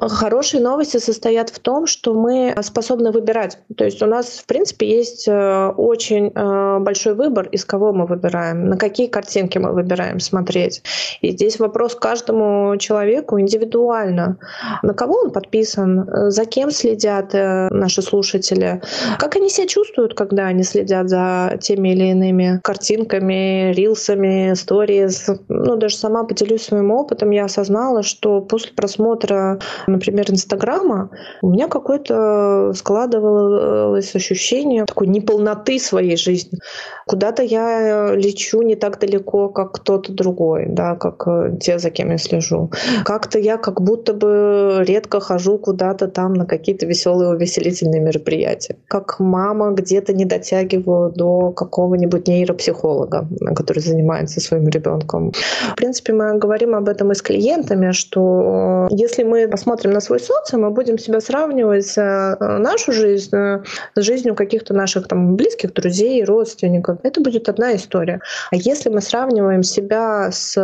Хорошие 0.00 0.62
новости 0.62 0.98
состоят 0.98 1.50
в 1.50 1.58
том, 1.58 1.86
что 1.86 2.14
мы 2.14 2.54
способны 2.62 3.10
выбирать. 3.10 3.58
То 3.76 3.84
есть 3.84 4.02
у 4.02 4.06
нас, 4.06 4.38
в 4.38 4.46
принципе, 4.46 4.88
есть 4.88 5.28
э, 5.28 5.66
очень 5.76 6.32
э, 6.34 6.78
большой 6.80 7.14
выбор, 7.14 7.46
из 7.48 7.64
кого 7.64 7.92
мы 7.92 8.06
выбираем, 8.06 8.68
на 8.68 8.76
какие 8.76 9.06
картинки 9.06 9.58
мы 9.58 9.72
выбираем 9.72 10.20
смотреть. 10.20 10.82
И 11.20 11.32
здесь 11.32 11.58
вопрос 11.58 11.94
каждому 11.94 12.76
человеку 12.78 13.38
индивидуально. 13.38 14.38
На 14.82 14.94
кого 14.94 15.20
он 15.20 15.30
подписан, 15.30 16.06
Э, 16.16 16.30
за 16.30 16.44
кем 16.44 16.70
следят 16.70 17.34
э, 17.34 17.68
наши 17.70 18.02
слушатели, 18.02 18.80
как 19.18 19.36
они 19.36 19.48
себя 19.48 19.66
чувствуют, 19.66 20.14
когда 20.14 20.46
они 20.46 20.62
следят 20.62 21.08
за 21.08 21.58
теми 21.60 21.90
или 21.90 22.04
иными 22.10 22.60
картинками, 22.62 23.72
рилсами, 23.72 24.54
сториз. 24.54 25.28
Ну, 25.48 25.76
даже 25.76 25.96
сама 25.96 26.24
поделюсь 26.24 26.62
своим 26.62 26.90
опытом, 26.90 27.30
я 27.30 27.44
осознала, 27.44 28.02
что 28.02 28.40
после 28.40 28.72
просмотра, 28.72 29.60
например, 29.86 30.30
Инстаграма, 30.30 31.10
у 31.42 31.50
меня 31.50 31.68
какое-то 31.68 32.72
складывалось 32.74 34.14
ощущение 34.14 34.84
такой 34.84 35.06
неполноты 35.06 35.78
своей 35.78 36.16
жизни. 36.16 36.58
Куда-то 37.06 37.42
я 37.42 38.14
лечу 38.14 38.62
не 38.62 38.76
так 38.76 38.98
далеко, 38.98 39.48
как 39.48 39.72
кто-то 39.72 40.12
другой, 40.12 40.66
да, 40.68 40.96
как 40.96 41.26
э, 41.26 41.56
те, 41.60 41.78
за 41.78 41.90
кем 41.90 42.10
я 42.10 42.18
слежу. 42.18 42.70
Как-то 43.04 43.38
я 43.38 43.56
как 43.56 43.80
будто 43.80 44.12
бы 44.12 44.65
редко 44.82 45.20
хожу 45.20 45.58
куда-то 45.58 46.08
там 46.08 46.34
на 46.34 46.46
какие-то 46.46 46.86
веселые 46.86 47.30
увеселительные 47.30 48.00
мероприятия. 48.00 48.76
Как 48.88 49.20
мама 49.20 49.72
где-то 49.72 50.12
не 50.12 50.24
дотягиваю 50.24 51.12
до 51.12 51.50
какого-нибудь 51.50 52.28
нейропсихолога, 52.28 53.26
который 53.54 53.80
занимается 53.80 54.40
своим 54.40 54.68
ребенком. 54.68 55.32
В 55.72 55.76
принципе, 55.76 56.12
мы 56.12 56.38
говорим 56.38 56.74
об 56.74 56.88
этом 56.88 57.12
и 57.12 57.14
с 57.14 57.22
клиентами, 57.22 57.92
что 57.92 58.88
если 58.90 59.22
мы 59.24 59.48
посмотрим 59.48 59.92
на 59.92 60.00
свой 60.00 60.20
социум, 60.20 60.62
мы 60.62 60.70
будем 60.70 60.98
себя 60.98 61.20
сравнивать 61.20 61.96
э, 61.98 62.36
нашу 62.40 62.92
жизнь 62.92 63.34
э, 63.36 63.62
с 63.94 64.02
жизнью 64.02 64.34
каких-то 64.34 64.74
наших 64.74 65.08
там 65.08 65.36
близких 65.36 65.72
друзей, 65.72 66.24
родственников. 66.24 66.98
Это 67.02 67.20
будет 67.20 67.48
одна 67.48 67.74
история. 67.74 68.20
А 68.50 68.56
если 68.56 68.90
мы 68.90 69.00
сравниваем 69.00 69.62
себя 69.62 70.30
с 70.30 70.56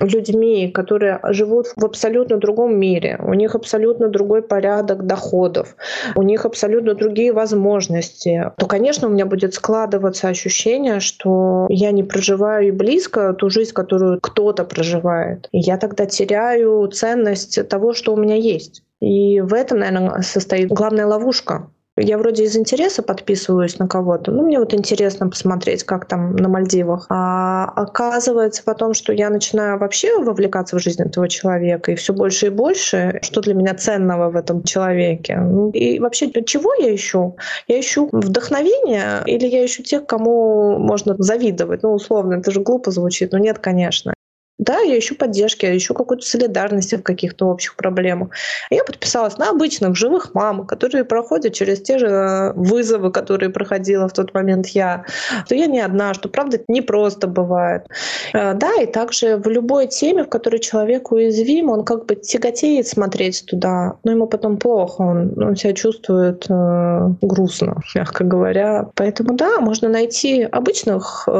людьми, 0.00 0.70
которые 0.70 1.20
живут 1.30 1.66
в 1.76 1.84
абсолютно 1.84 2.36
другом 2.36 2.78
мире, 2.78 3.18
у 3.24 3.34
них 3.34 3.54
абсолютно 3.54 4.08
другой 4.08 4.42
порядок 4.42 5.06
доходов, 5.06 5.76
у 6.14 6.22
них 6.22 6.44
абсолютно 6.44 6.94
другие 6.94 7.32
возможности, 7.32 8.52
то, 8.56 8.66
конечно, 8.66 9.08
у 9.08 9.10
меня 9.10 9.26
будет 9.26 9.54
складываться 9.54 10.28
ощущение, 10.28 11.00
что 11.00 11.66
я 11.68 11.90
не 11.90 12.02
проживаю 12.02 12.68
и 12.68 12.70
близко 12.70 13.32
ту 13.32 13.50
жизнь, 13.50 13.72
которую 13.72 14.20
кто-то 14.20 14.64
проживает. 14.64 15.48
И 15.52 15.58
я 15.58 15.76
тогда 15.76 16.06
теряю 16.06 16.86
ценность 16.88 17.68
того, 17.68 17.92
что 17.92 18.12
у 18.12 18.16
меня 18.16 18.36
есть. 18.36 18.82
И 19.00 19.40
в 19.40 19.52
этом, 19.52 19.80
наверное, 19.80 20.22
состоит 20.22 20.68
главная 20.68 21.06
ловушка 21.06 21.68
я 21.96 22.18
вроде 22.18 22.44
из 22.44 22.56
интереса 22.56 23.02
подписываюсь 23.02 23.78
на 23.78 23.86
кого-то, 23.86 24.32
ну, 24.32 24.42
мне 24.42 24.58
вот 24.58 24.74
интересно 24.74 25.28
посмотреть, 25.28 25.84
как 25.84 26.06
там 26.06 26.34
на 26.34 26.48
Мальдивах. 26.48 27.06
А 27.08 27.66
оказывается 27.76 28.62
потом, 28.64 28.94
что 28.94 29.12
я 29.12 29.30
начинаю 29.30 29.78
вообще 29.78 30.18
вовлекаться 30.18 30.76
в 30.76 30.82
жизнь 30.82 31.02
этого 31.02 31.28
человека, 31.28 31.92
и 31.92 31.94
все 31.94 32.12
больше 32.12 32.46
и 32.46 32.50
больше, 32.50 33.20
что 33.22 33.40
для 33.40 33.54
меня 33.54 33.74
ценного 33.74 34.30
в 34.30 34.36
этом 34.36 34.64
человеке. 34.64 35.40
И 35.72 36.00
вообще, 36.00 36.32
чего 36.44 36.74
я 36.74 36.94
ищу? 36.94 37.36
Я 37.68 37.78
ищу 37.78 38.08
вдохновение 38.10 39.22
или 39.26 39.46
я 39.46 39.64
ищу 39.64 39.82
тех, 39.82 40.06
кому 40.06 40.78
можно 40.78 41.14
завидовать? 41.18 41.82
Ну, 41.82 41.92
условно, 41.92 42.34
это 42.34 42.50
же 42.50 42.60
глупо 42.60 42.90
звучит, 42.90 43.32
но 43.32 43.38
нет, 43.38 43.58
конечно. 43.60 44.13
Да, 44.58 44.78
я 44.78 44.96
ищу 44.96 45.16
поддержки, 45.16 45.66
я 45.66 45.76
ищу 45.76 45.94
какую-то 45.94 46.24
солидарность 46.24 46.92
в 46.92 47.02
каких-то 47.02 47.46
общих 47.46 47.74
проблемах. 47.74 48.28
Я 48.70 48.84
подписалась 48.84 49.36
на 49.36 49.50
обычных 49.50 49.96
живых 49.96 50.32
мам, 50.32 50.64
которые 50.64 51.04
проходят 51.04 51.54
через 51.54 51.82
те 51.82 51.98
же 51.98 52.06
э, 52.06 52.52
вызовы, 52.52 53.10
которые 53.10 53.50
проходила 53.50 54.08
в 54.08 54.12
тот 54.12 54.32
момент 54.32 54.68
я. 54.68 55.04
Что 55.46 55.56
я 55.56 55.66
не 55.66 55.80
одна, 55.80 56.14
что 56.14 56.28
правда 56.28 56.60
не 56.68 56.82
просто 56.82 57.26
бывает. 57.26 57.86
Э, 58.32 58.54
да, 58.54 58.70
и 58.80 58.86
также 58.86 59.38
в 59.38 59.48
любой 59.48 59.88
теме, 59.88 60.22
в 60.22 60.28
которой 60.28 60.60
человек 60.60 61.10
уязвим, 61.10 61.70
он 61.70 61.84
как 61.84 62.06
бы 62.06 62.14
тяготеет 62.14 62.86
смотреть 62.86 63.44
туда, 63.46 63.94
но 64.04 64.12
ему 64.12 64.28
потом 64.28 64.58
плохо, 64.58 65.02
он, 65.02 65.42
он 65.42 65.56
себя 65.56 65.72
чувствует 65.72 66.46
э, 66.48 67.08
грустно, 67.22 67.80
мягко 67.96 68.22
говоря. 68.22 68.88
Поэтому 68.94 69.34
да, 69.34 69.58
можно 69.58 69.88
найти 69.88 70.42
обычных 70.42 71.24
э, 71.26 71.30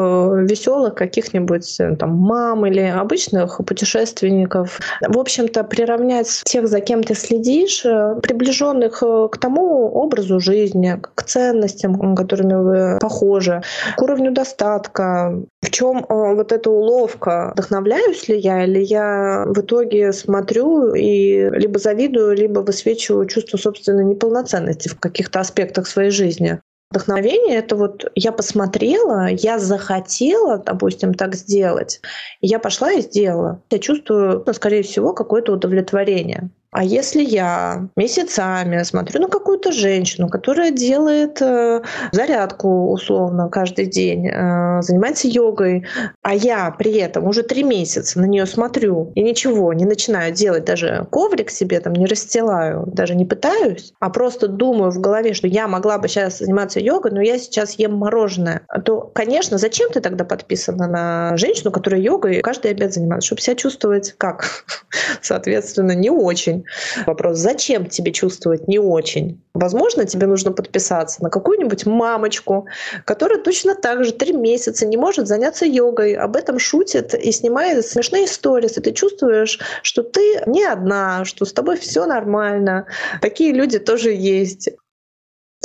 веселых 0.48 0.96
каких-нибудь 0.96 1.78
э, 1.78 1.94
там 1.94 2.16
мам 2.16 2.66
или 2.66 3.03
обычных 3.04 3.60
путешественников. 3.66 4.80
В 5.00 5.18
общем-то, 5.18 5.64
приравнять 5.64 6.42
тех, 6.44 6.66
за 6.66 6.80
кем 6.80 7.02
ты 7.02 7.14
следишь, 7.14 7.84
э, 7.84 8.16
приближенных 8.22 9.02
э, 9.02 9.28
к 9.30 9.38
тому 9.38 9.90
образу 9.92 10.40
жизни, 10.40 10.98
к 11.14 11.22
ценностям, 11.22 12.14
которыми 12.16 12.54
вы 12.54 12.98
похожи, 13.00 13.62
к 13.96 14.02
уровню 14.02 14.32
достатка. 14.32 15.40
В 15.60 15.70
чем 15.70 15.98
э, 15.98 16.34
вот 16.34 16.52
эта 16.52 16.70
уловка? 16.70 17.52
Вдохновляюсь 17.54 18.28
ли 18.28 18.38
я, 18.38 18.64
или 18.64 18.80
я 18.80 19.44
в 19.46 19.60
итоге 19.60 20.12
смотрю 20.12 20.94
и 20.94 21.50
либо 21.50 21.78
завидую, 21.78 22.36
либо 22.36 22.60
высвечиваю 22.60 23.26
чувство 23.26 23.56
собственной 23.56 24.04
неполноценности 24.04 24.88
в 24.88 24.98
каких-то 24.98 25.40
аспектах 25.40 25.86
своей 25.86 26.10
жизни. 26.10 26.60
Вдохновение— 26.94 27.56
это 27.58 27.74
вот 27.74 28.04
я 28.14 28.30
посмотрела, 28.30 29.26
я 29.28 29.58
захотела, 29.58 30.58
допустим, 30.58 31.12
так 31.12 31.34
сделать, 31.34 32.00
я 32.40 32.60
пошла 32.60 32.92
и 32.92 33.00
сделала. 33.00 33.60
Я 33.68 33.80
чувствую, 33.80 34.44
ну, 34.46 34.52
скорее 34.52 34.84
всего, 34.84 35.12
какое-то 35.12 35.54
удовлетворение. 35.54 36.50
А 36.74 36.82
если 36.82 37.22
я 37.22 37.88
месяцами 37.94 38.82
смотрю 38.82 39.20
на 39.20 39.28
какую-то 39.28 39.70
женщину, 39.70 40.28
которая 40.28 40.72
делает 40.72 41.40
э, 41.40 41.82
зарядку 42.10 42.90
условно 42.90 43.48
каждый 43.48 43.86
день, 43.86 44.26
э, 44.26 44.82
занимается 44.82 45.28
йогой, 45.28 45.86
а 46.22 46.34
я 46.34 46.72
при 46.72 46.94
этом 46.94 47.28
уже 47.28 47.44
три 47.44 47.62
месяца 47.62 48.18
на 48.18 48.24
нее 48.24 48.44
смотрю 48.44 49.12
и 49.14 49.22
ничего 49.22 49.72
не 49.72 49.84
начинаю 49.84 50.34
делать, 50.34 50.64
даже 50.64 51.06
коврик 51.12 51.48
себе 51.48 51.78
там 51.78 51.92
не 51.92 52.06
расстилаю, 52.06 52.82
даже 52.88 53.14
не 53.14 53.24
пытаюсь, 53.24 53.92
а 54.00 54.10
просто 54.10 54.48
думаю 54.48 54.90
в 54.90 54.98
голове, 54.98 55.32
что 55.32 55.46
я 55.46 55.68
могла 55.68 55.98
бы 55.98 56.08
сейчас 56.08 56.40
заниматься 56.40 56.80
йогой, 56.80 57.12
но 57.12 57.22
я 57.22 57.38
сейчас 57.38 57.78
ем 57.78 57.94
мороженое, 57.94 58.66
то, 58.84 59.12
конечно, 59.14 59.58
зачем 59.58 59.90
ты 59.90 60.00
тогда 60.00 60.24
подписана 60.24 60.88
на 60.88 61.36
женщину, 61.36 61.70
которая 61.70 62.00
йогой 62.00 62.40
каждый 62.40 62.72
обед 62.72 62.92
занимается, 62.92 63.28
чтобы 63.28 63.42
себя 63.42 63.54
чувствовать 63.54 64.12
как? 64.18 64.64
Соответственно, 65.22 65.92
не 65.92 66.10
очень. 66.10 66.63
Вопрос, 67.06 67.38
зачем 67.38 67.86
тебе 67.86 68.12
чувствовать 68.12 68.68
не 68.68 68.78
очень? 68.78 69.42
Возможно, 69.54 70.04
тебе 70.04 70.26
нужно 70.26 70.52
подписаться 70.52 71.22
на 71.22 71.30
какую-нибудь 71.30 71.86
мамочку, 71.86 72.66
которая 73.04 73.38
точно 73.38 73.74
так 73.74 74.04
же 74.04 74.12
три 74.12 74.32
месяца 74.32 74.86
не 74.86 74.96
может 74.96 75.28
заняться 75.28 75.64
йогой, 75.64 76.14
об 76.14 76.36
этом 76.36 76.58
шутит 76.58 77.14
и 77.14 77.32
снимает 77.32 77.86
смешные 77.86 78.24
истории. 78.24 78.68
Ты 78.68 78.92
чувствуешь, 78.92 79.60
что 79.82 80.02
ты 80.02 80.42
не 80.46 80.64
одна, 80.64 81.24
что 81.24 81.44
с 81.44 81.52
тобой 81.52 81.76
все 81.76 82.06
нормально. 82.06 82.86
Такие 83.20 83.52
люди 83.52 83.78
тоже 83.78 84.10
есть. 84.12 84.70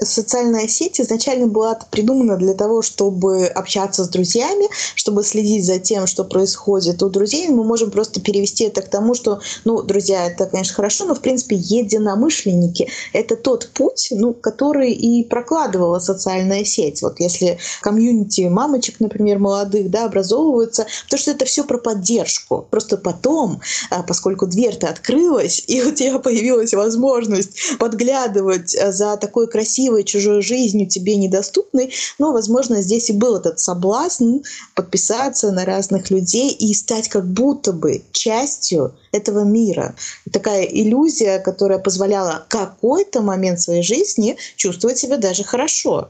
Социальная 0.04 0.68
сеть 0.68 1.00
изначально 1.00 1.48
была 1.48 1.80
придумана 1.92 2.38
для 2.38 2.54
того, 2.54 2.82
чтобы 2.82 3.46
общаться 3.48 4.04
с 4.04 4.10
друзьями, 4.10 4.68
чтобы 4.96 5.24
следить 5.24 5.66
за 5.66 5.80
тем, 5.80 6.08
что 6.08 6.24
происходит 6.24 7.02
у 7.04 7.10
друзей. 7.10 7.48
Мы 7.50 7.64
можем 7.64 7.92
просто 7.92 8.22
перевести 8.22 8.66
это 8.66 8.82
к 8.82 8.90
тому, 8.90 9.14
что, 9.14 9.42
ну, 9.66 9.82
друзья, 9.82 10.28
это, 10.28 10.46
конечно, 10.46 10.76
хорошо, 10.76 11.06
но, 11.06 11.16
в 11.16 11.22
принципе, 11.22 11.56
единомышленники— 11.56 12.90
это 13.14 13.36
тот 13.36 13.70
путь, 13.74 14.10
ну, 14.12 14.34
который 14.34 14.92
и 14.92 15.24
прокладывала 15.24 16.00
социальная 16.00 16.64
сеть. 16.64 17.02
Вот 17.02 17.20
если 17.20 17.58
комьюнити 17.82 18.42
мамочек, 18.42 19.00
например, 19.00 19.40
молодых, 19.40 19.90
да, 19.90 20.06
образовываются, 20.06 20.86
потому 21.06 21.20
что 21.20 21.32
это 21.32 21.46
все 21.46 21.64
про 21.64 21.78
поддержку. 21.78 22.68
Просто 22.70 22.98
потом, 22.98 23.62
а, 23.90 24.04
поскольку 24.04 24.46
дверь-то 24.48 24.88
открылась, 24.88 25.64
и 25.68 25.82
у 25.82 25.92
тебя 25.92 26.20
появилась 26.20 26.74
возможность 26.74 27.78
подглядывать 27.80 28.76
а, 28.76 28.92
за 28.92 29.18
такой 29.18 29.48
красивой 29.48 29.89
красивой 29.90 30.04
чужой 30.04 30.42
жизнью 30.42 30.88
тебе 30.88 31.16
недоступной, 31.16 31.94
но, 32.20 32.32
возможно, 32.32 32.82
здесь 32.82 33.10
и 33.10 33.14
был 33.14 33.38
этот 33.38 33.60
соблазн 33.60 34.38
подписаться 34.76 35.52
на 35.52 35.66
разных 35.66 36.12
людей 36.12 36.52
и 36.52 36.74
стать 36.74 37.10
как 37.10 37.26
будто 37.26 37.74
бы 37.74 38.04
частью 38.12 38.94
этого 39.12 39.44
мира. 39.44 39.96
Такая 40.32 40.64
иллюзия, 40.64 41.40
которая 41.40 41.80
позволяла 41.80 42.46
какой-то 42.50 43.22
момент 43.22 43.60
своей 43.60 43.84
жизни 43.84 44.38
чувствовать 44.56 45.00
себя 45.00 45.18
даже 45.18 45.44
хорошо. 45.44 46.10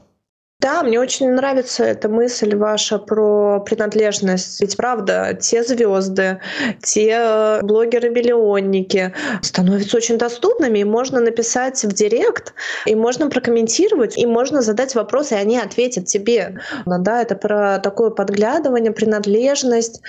Да, 0.60 0.82
мне 0.82 1.00
очень 1.00 1.30
нравится 1.30 1.84
эта 1.84 2.10
мысль 2.10 2.54
ваша 2.54 2.98
про 2.98 3.60
принадлежность. 3.60 4.60
Ведь 4.60 4.76
правда, 4.76 5.34
те 5.40 5.64
звезды, 5.64 6.40
те 6.82 7.60
блогеры-миллионники 7.62 9.14
становятся 9.40 9.96
очень 9.96 10.18
доступными, 10.18 10.80
и 10.80 10.84
можно 10.84 11.20
написать 11.20 11.82
в 11.82 11.92
директ, 11.94 12.52
и 12.84 12.94
можно 12.94 13.30
прокомментировать, 13.30 14.18
и 14.18 14.26
можно 14.26 14.60
задать 14.60 14.94
вопрос, 14.94 15.32
и 15.32 15.34
они 15.34 15.58
ответят 15.58 16.04
тебе. 16.04 16.58
Да, 16.84 17.22
это 17.22 17.36
про 17.36 17.78
такое 17.78 18.10
подглядывание, 18.10 18.92
принадлежность. 18.92 20.02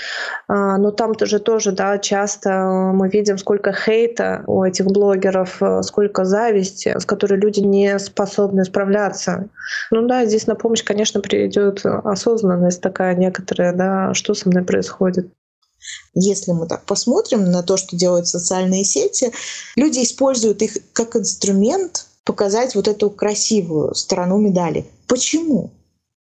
А, 0.49 0.77
но 0.77 0.91
там 0.91 1.15
тоже 1.15 1.39
тоже, 1.39 1.71
да, 1.71 1.97
часто 1.97 2.49
мы 2.93 3.07
видим, 3.07 3.37
сколько 3.37 3.71
хейта 3.71 4.43
у 4.47 4.63
этих 4.63 4.85
блогеров, 4.85 5.61
сколько 5.83 6.25
зависти, 6.25 6.93
с 6.99 7.05
которой 7.05 7.39
люди 7.39 7.61
не 7.61 7.97
способны 7.99 8.65
справляться. 8.65 9.47
Ну 9.91 10.07
да, 10.07 10.25
здесь 10.25 10.40
здесь 10.41 10.47
на 10.47 10.55
помощь, 10.55 10.83
конечно, 10.83 11.21
придет 11.21 11.85
осознанность 11.85 12.81
такая 12.81 13.15
некоторая, 13.15 13.73
да, 13.73 14.13
что 14.13 14.33
со 14.33 14.49
мной 14.49 14.63
происходит. 14.63 15.31
Если 16.13 16.51
мы 16.51 16.67
так 16.67 16.83
посмотрим 16.85 17.51
на 17.51 17.63
то, 17.63 17.77
что 17.77 17.95
делают 17.95 18.27
социальные 18.27 18.83
сети, 18.83 19.31
люди 19.75 19.99
используют 20.03 20.61
их 20.61 20.77
как 20.93 21.15
инструмент 21.15 22.07
показать 22.23 22.75
вот 22.75 22.87
эту 22.87 23.09
красивую 23.09 23.95
сторону 23.95 24.37
медали. 24.37 24.85
Почему? 25.07 25.71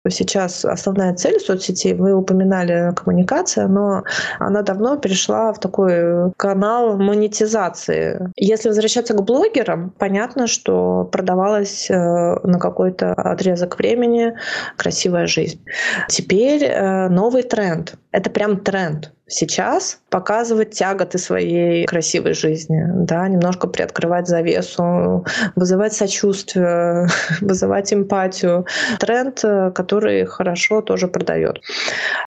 Сейчас 0.08 0.64
основная 0.64 1.14
цель 1.14 1.40
соцсетей, 1.42 1.94
вы 1.94 2.14
упоминали 2.14 2.94
коммуникация, 2.96 3.68
но 3.68 4.04
она 4.40 4.62
давно 4.62 4.96
перешла 4.96 5.52
в 5.52 5.60
такой 5.60 6.32
канал 6.38 6.98
монетизации. 6.98 8.32
Если 8.38 8.70
возвращаться 8.70 9.14
к 9.14 9.22
блогерам, 9.22 9.94
понятно, 9.98 10.48
что 10.48 11.04
продавалась 11.12 11.90
э, 11.90 11.94
на 11.96 12.60
какой-то 12.60 13.12
отрезок 13.12 13.78
времени 13.78 14.36
красивая 14.78 15.28
жизнь. 15.28 15.62
Теперь 16.08 16.64
э, 16.64 17.10
новый 17.10 17.44
тренд. 17.44 17.96
Это 18.12 18.30
прям 18.30 18.62
тренд 18.62 19.12
сейчас 19.30 20.00
показывать 20.10 20.72
тяготы 20.72 21.18
своей 21.18 21.86
красивой 21.86 22.34
жизни, 22.34 22.84
да, 22.94 23.28
немножко 23.28 23.68
приоткрывать 23.68 24.28
завесу, 24.28 25.26
вызывать 25.56 25.94
сочувствие, 25.94 27.08
вызывать 27.42 27.94
эмпатию. 27.94 28.66
Тренд, 29.00 29.40
э, 29.44 29.72
который 29.72 30.26
хорошо 30.26 30.82
тоже 30.82 31.08
продает. 31.08 31.62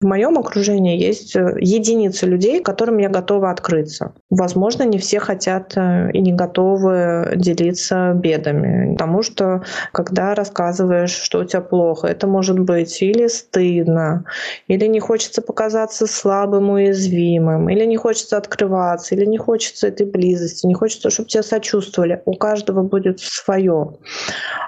В 0.01 0.07
моем 0.07 0.39
окружении 0.39 0.99
есть 0.99 1.37
э, 1.37 1.57
единицы 1.61 2.27
людей, 2.27 2.63
которым 2.63 2.99
я 2.99 3.09
готова 3.09 3.51
открыться. 3.51 4.13
Возможно, 4.31 4.85
не 4.85 4.99
все 4.99 5.19
хотят 5.19 5.77
э, 5.77 6.11
и 6.13 6.21
не 6.21 6.33
готовы 6.33 7.33
делиться 7.37 8.13
бедами, 8.15 8.93
потому 8.93 9.23
что 9.23 9.63
когда 9.93 10.35
рассказываешь, 10.35 11.11
что 11.11 11.41
у 11.41 11.45
тебя 11.45 11.61
плохо, 11.61 12.07
это 12.07 12.27
может 12.27 12.59
быть 12.59 13.03
или 13.03 13.27
стыдно, 13.27 14.25
или 14.69 14.87
не 14.87 15.01
хочется 15.01 15.43
показаться 15.43 16.07
слабым 16.07 16.71
уязвимым, 16.71 17.72
или 17.73 17.87
не 17.87 17.97
хочется 17.97 18.37
открываться, 18.37 19.15
или 19.15 19.25
не 19.25 19.39
хочется 19.39 19.89
этой 19.89 20.07
близости, 20.07 20.67
не 20.67 20.75
хочется, 20.75 21.09
чтобы 21.11 21.29
тебя 21.29 21.43
сочувствовали. 21.43 22.23
У 22.27 22.35
каждого 22.35 22.83
будет 22.83 23.21
свое. 23.21 23.95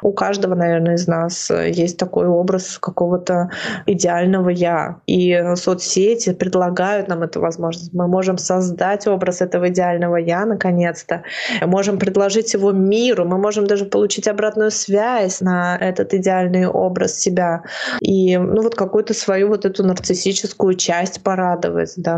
У 0.02 0.12
каждого, 0.12 0.54
наверное, 0.54 0.94
из 0.94 1.06
нас 1.06 1.50
есть 1.50 1.98
такой 1.98 2.26
образ 2.26 2.78
какого-то 2.78 3.50
идеального 3.86 4.48
«я». 4.48 5.00
И 5.06 5.38
соцсети 5.56 6.32
предлагают 6.32 7.08
нам 7.08 7.22
эту 7.22 7.40
возможность. 7.40 7.92
Мы 7.92 8.08
можем 8.08 8.38
создать 8.38 9.06
образ 9.06 9.42
этого 9.42 9.68
идеального 9.68 10.16
«я» 10.16 10.46
наконец-то. 10.46 11.24
Можем 11.62 11.98
предложить 11.98 12.54
его 12.54 12.72
миру. 12.72 13.26
Мы 13.26 13.36
можем 13.36 13.66
даже 13.66 13.84
получить 13.84 14.28
обратную 14.28 14.70
связь 14.70 15.40
на 15.42 15.76
этот 15.76 16.14
идеальный 16.14 16.66
образ 16.66 17.18
себя. 17.18 17.64
И 18.00 18.38
ну, 18.38 18.62
вот 18.62 18.74
какую-то 18.74 19.12
свою 19.12 19.48
вот 19.48 19.66
эту 19.66 19.84
нарциссическую 19.84 20.74
часть 20.74 21.22
порадовать. 21.22 21.92
Да, 21.96 22.16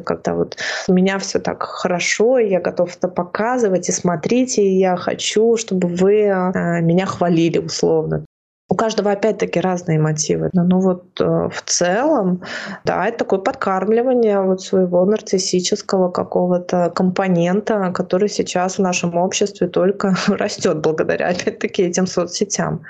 когда 0.00 0.34
вот 0.34 0.56
у 0.88 0.92
меня 0.92 1.18
все 1.18 1.38
так 1.38 1.62
хорошо, 1.62 2.38
и 2.38 2.48
я 2.48 2.60
готов 2.60 2.96
это 2.96 3.08
показывать, 3.08 3.88
и 3.88 3.92
смотрите, 3.92 4.62
и 4.62 4.78
я 4.78 4.96
хочу, 4.96 5.56
чтобы 5.56 5.88
вы 5.88 6.22
э, 6.22 6.80
меня 6.80 7.06
хвалили 7.06 7.58
условно. 7.58 8.24
У 8.70 8.76
каждого 8.76 9.10
опять-таки 9.10 9.58
разные 9.58 9.98
мотивы. 9.98 10.48
Но 10.52 10.62
ну 10.62 10.78
вот 10.78 11.20
э, 11.20 11.24
в 11.24 11.62
целом, 11.66 12.42
да, 12.84 13.04
это 13.04 13.18
такое 13.18 13.40
подкармливание 13.40 14.40
вот 14.40 14.62
своего 14.62 15.04
нарциссического 15.04 16.08
какого-то 16.08 16.92
компонента, 16.94 17.90
который 17.92 18.28
сейчас 18.28 18.76
в 18.76 18.78
нашем 18.78 19.16
обществе 19.16 19.66
только 19.66 20.14
растет 20.28 20.78
благодаря 20.78 21.30
опять-таки 21.30 21.82
этим 21.82 22.06
соцсетям. 22.06 22.82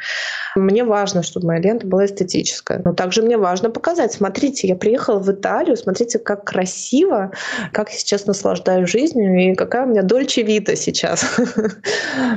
Мне 0.54 0.84
важно, 0.84 1.22
чтобы 1.22 1.46
моя 1.46 1.60
лента 1.62 1.86
была 1.86 2.04
эстетическая. 2.04 2.82
Но 2.84 2.92
также 2.92 3.22
мне 3.22 3.38
важно 3.38 3.70
показать, 3.70 4.12
смотрите, 4.12 4.68
я 4.68 4.76
приехала 4.76 5.18
в 5.18 5.30
Италию, 5.30 5.78
смотрите, 5.78 6.18
как 6.18 6.44
красиво, 6.44 7.32
как 7.72 7.90
я 7.90 7.96
сейчас 7.96 8.26
наслаждаюсь 8.26 8.90
жизнью 8.90 9.52
и 9.52 9.54
какая 9.54 9.86
у 9.86 9.88
меня 9.88 10.02
дольче 10.02 10.42
вида 10.42 10.76
сейчас. 10.76 11.24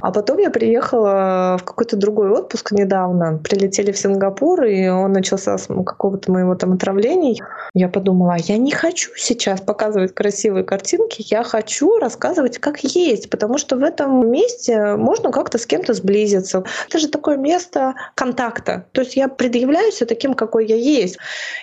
А 0.02 0.12
потом 0.12 0.38
я 0.38 0.50
приехала 0.50 1.58
в 1.60 1.64
какой-то 1.64 1.98
другой 1.98 2.30
отпуск 2.30 2.72
недавно, 2.72 3.33
прилетели 3.40 3.92
в 3.92 3.98
Сингапур, 3.98 4.64
и 4.64 4.88
он 4.88 5.14
начался 5.14 5.58
с 5.58 5.68
какого-то 5.68 6.32
моего 6.32 6.56
там 6.56 6.74
отравления. 6.74 7.36
Я 7.74 7.90
подумала, 7.90 8.36
я 8.38 8.58
не 8.58 8.72
хочу 8.72 9.12
сейчас 9.16 9.62
показывать 9.62 10.14
красивые 10.14 10.64
картинки, 10.64 11.26
я 11.30 11.44
хочу 11.44 11.98
рассказывать, 12.00 12.60
как 12.60 12.84
есть, 12.84 13.30
потому 13.30 13.58
что 13.58 13.76
в 13.78 13.84
этом 13.84 14.30
месте 14.30 14.96
можно 14.96 15.32
как-то 15.32 15.58
с 15.58 15.66
кем-то 15.66 15.94
сблизиться. 15.94 16.64
Это 16.88 17.00
же 17.00 17.08
такое 17.08 17.38
место 17.38 17.96
контакта. 18.16 18.86
То 18.92 19.02
есть 19.02 19.16
я 19.16 19.28
предъявляюсь 19.28 19.98
таким, 20.08 20.34
какой 20.34 20.68
я 20.68 20.76
есть. 20.76 21.18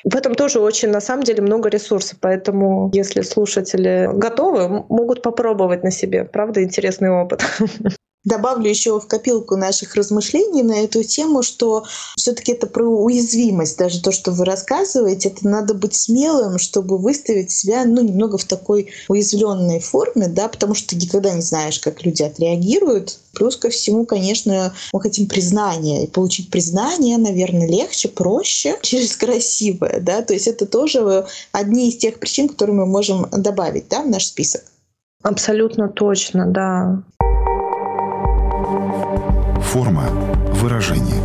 В 0.04 0.16
этом 0.16 0.34
тоже 0.34 0.60
очень, 0.60 0.88
на 0.88 1.00
самом 1.00 1.24
деле, 1.24 1.42
много 1.42 1.68
ресурсов. 1.68 2.18
Поэтому, 2.20 2.90
если 2.92 3.22
слушатели 3.22 4.08
готовы, 4.12 4.84
могут 4.88 5.22
попробовать 5.22 5.84
на 5.84 5.90
себе. 5.90 6.24
Правда, 6.24 6.62
интересный 6.62 7.10
опыт. 7.10 7.42
Добавлю 8.24 8.68
еще 8.68 9.00
в 9.00 9.06
копилку 9.06 9.56
наших 9.56 9.94
размышлений 9.94 10.62
на 10.62 10.80
эту 10.80 11.02
тему, 11.02 11.42
что 11.42 11.84
все-таки 12.16 12.52
это 12.52 12.66
про 12.66 12.84
уязвимость. 12.84 13.78
Даже 13.78 14.02
то, 14.02 14.12
что 14.12 14.32
вы 14.32 14.44
рассказываете, 14.44 15.30
это 15.30 15.48
надо 15.48 15.72
быть 15.72 15.94
смелым, 15.94 16.58
чтобы 16.58 16.98
выставить 16.98 17.50
себя 17.50 17.84
ну, 17.86 18.02
немного 18.02 18.36
в 18.36 18.44
такой 18.44 18.90
уязвленной 19.08 19.80
форме, 19.80 20.28
да, 20.28 20.48
потому 20.48 20.74
что 20.74 20.90
ты 20.90 20.96
никогда 20.96 21.32
не 21.32 21.40
знаешь, 21.40 21.78
как 21.78 22.04
люди 22.04 22.22
отреагируют. 22.22 23.18
Плюс 23.32 23.56
ко 23.56 23.70
всему, 23.70 24.04
конечно, 24.04 24.74
мы 24.92 25.00
хотим 25.00 25.26
признания. 25.26 26.04
И 26.04 26.06
получить 26.06 26.50
признание, 26.50 27.16
наверное, 27.16 27.66
легче, 27.66 28.08
проще 28.08 28.76
через 28.82 29.16
красивое. 29.16 29.98
Да? 30.00 30.20
То 30.20 30.34
есть 30.34 30.46
это 30.46 30.66
тоже 30.66 31.26
одни 31.52 31.88
из 31.88 31.96
тех 31.96 32.18
причин, 32.18 32.50
которые 32.50 32.76
мы 32.76 32.84
можем 32.84 33.26
добавить 33.30 33.88
да, 33.88 34.02
в 34.02 34.10
наш 34.10 34.26
список. 34.26 34.62
Абсолютно 35.22 35.88
точно, 35.88 36.46
да. 36.46 37.02
Форма 38.70 40.08
выражения. 40.54 41.20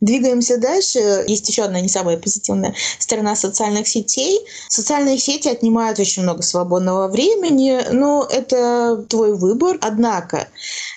Двигаемся 0.00 0.56
дальше. 0.56 0.98
Есть 1.28 1.48
еще 1.48 1.62
одна 1.62 1.80
не 1.80 1.88
самая 1.88 2.16
позитивная 2.16 2.74
сторона 2.98 3.36
социальных 3.36 3.86
сетей. 3.86 4.40
Социальные 4.68 5.18
сети 5.18 5.48
отнимают 5.48 5.98
очень 6.00 6.22
много 6.22 6.42
свободного 6.42 7.08
времени, 7.08 7.80
но 7.92 8.26
это 8.28 9.04
твой 9.08 9.36
выбор. 9.36 9.76
Однако 9.82 10.48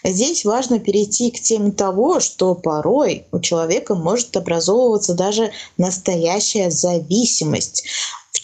здесь 0.04 0.46
важно 0.46 0.80
перейти 0.80 1.32
к 1.32 1.42
теме 1.42 1.72
того, 1.72 2.20
что 2.22 2.56
порой 2.56 3.28
у 3.32 3.40
человека 3.40 3.94
может 3.94 4.36
образовываться 4.38 5.14
даже 5.14 5.52
настоящая 5.78 6.72
зависимость 6.72 7.84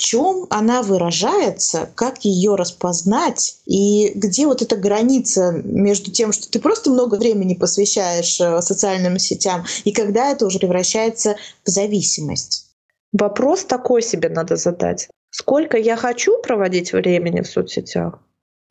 чем 0.01 0.47
она 0.49 0.81
выражается, 0.81 1.87
как 1.93 2.25
ее 2.25 2.55
распознать 2.55 3.57
и 3.67 4.11
где 4.15 4.47
вот 4.47 4.63
эта 4.63 4.75
граница 4.75 5.51
между 5.51 6.09
тем, 6.11 6.33
что 6.33 6.49
ты 6.49 6.59
просто 6.59 6.89
много 6.89 7.15
времени 7.15 7.53
посвящаешь 7.53 8.41
э, 8.41 8.61
социальным 8.61 9.19
сетям, 9.19 9.63
и 9.83 9.91
когда 9.91 10.31
это 10.31 10.47
уже 10.47 10.57
превращается 10.57 11.35
в 11.63 11.69
зависимость. 11.69 12.71
Вопрос 13.13 13.63
такой 13.65 14.01
себе 14.01 14.29
надо 14.29 14.55
задать. 14.55 15.07
Сколько 15.29 15.77
я 15.77 15.95
хочу 15.95 16.41
проводить 16.41 16.93
времени 16.93 17.41
в 17.41 17.47
соцсетях? 17.47 18.19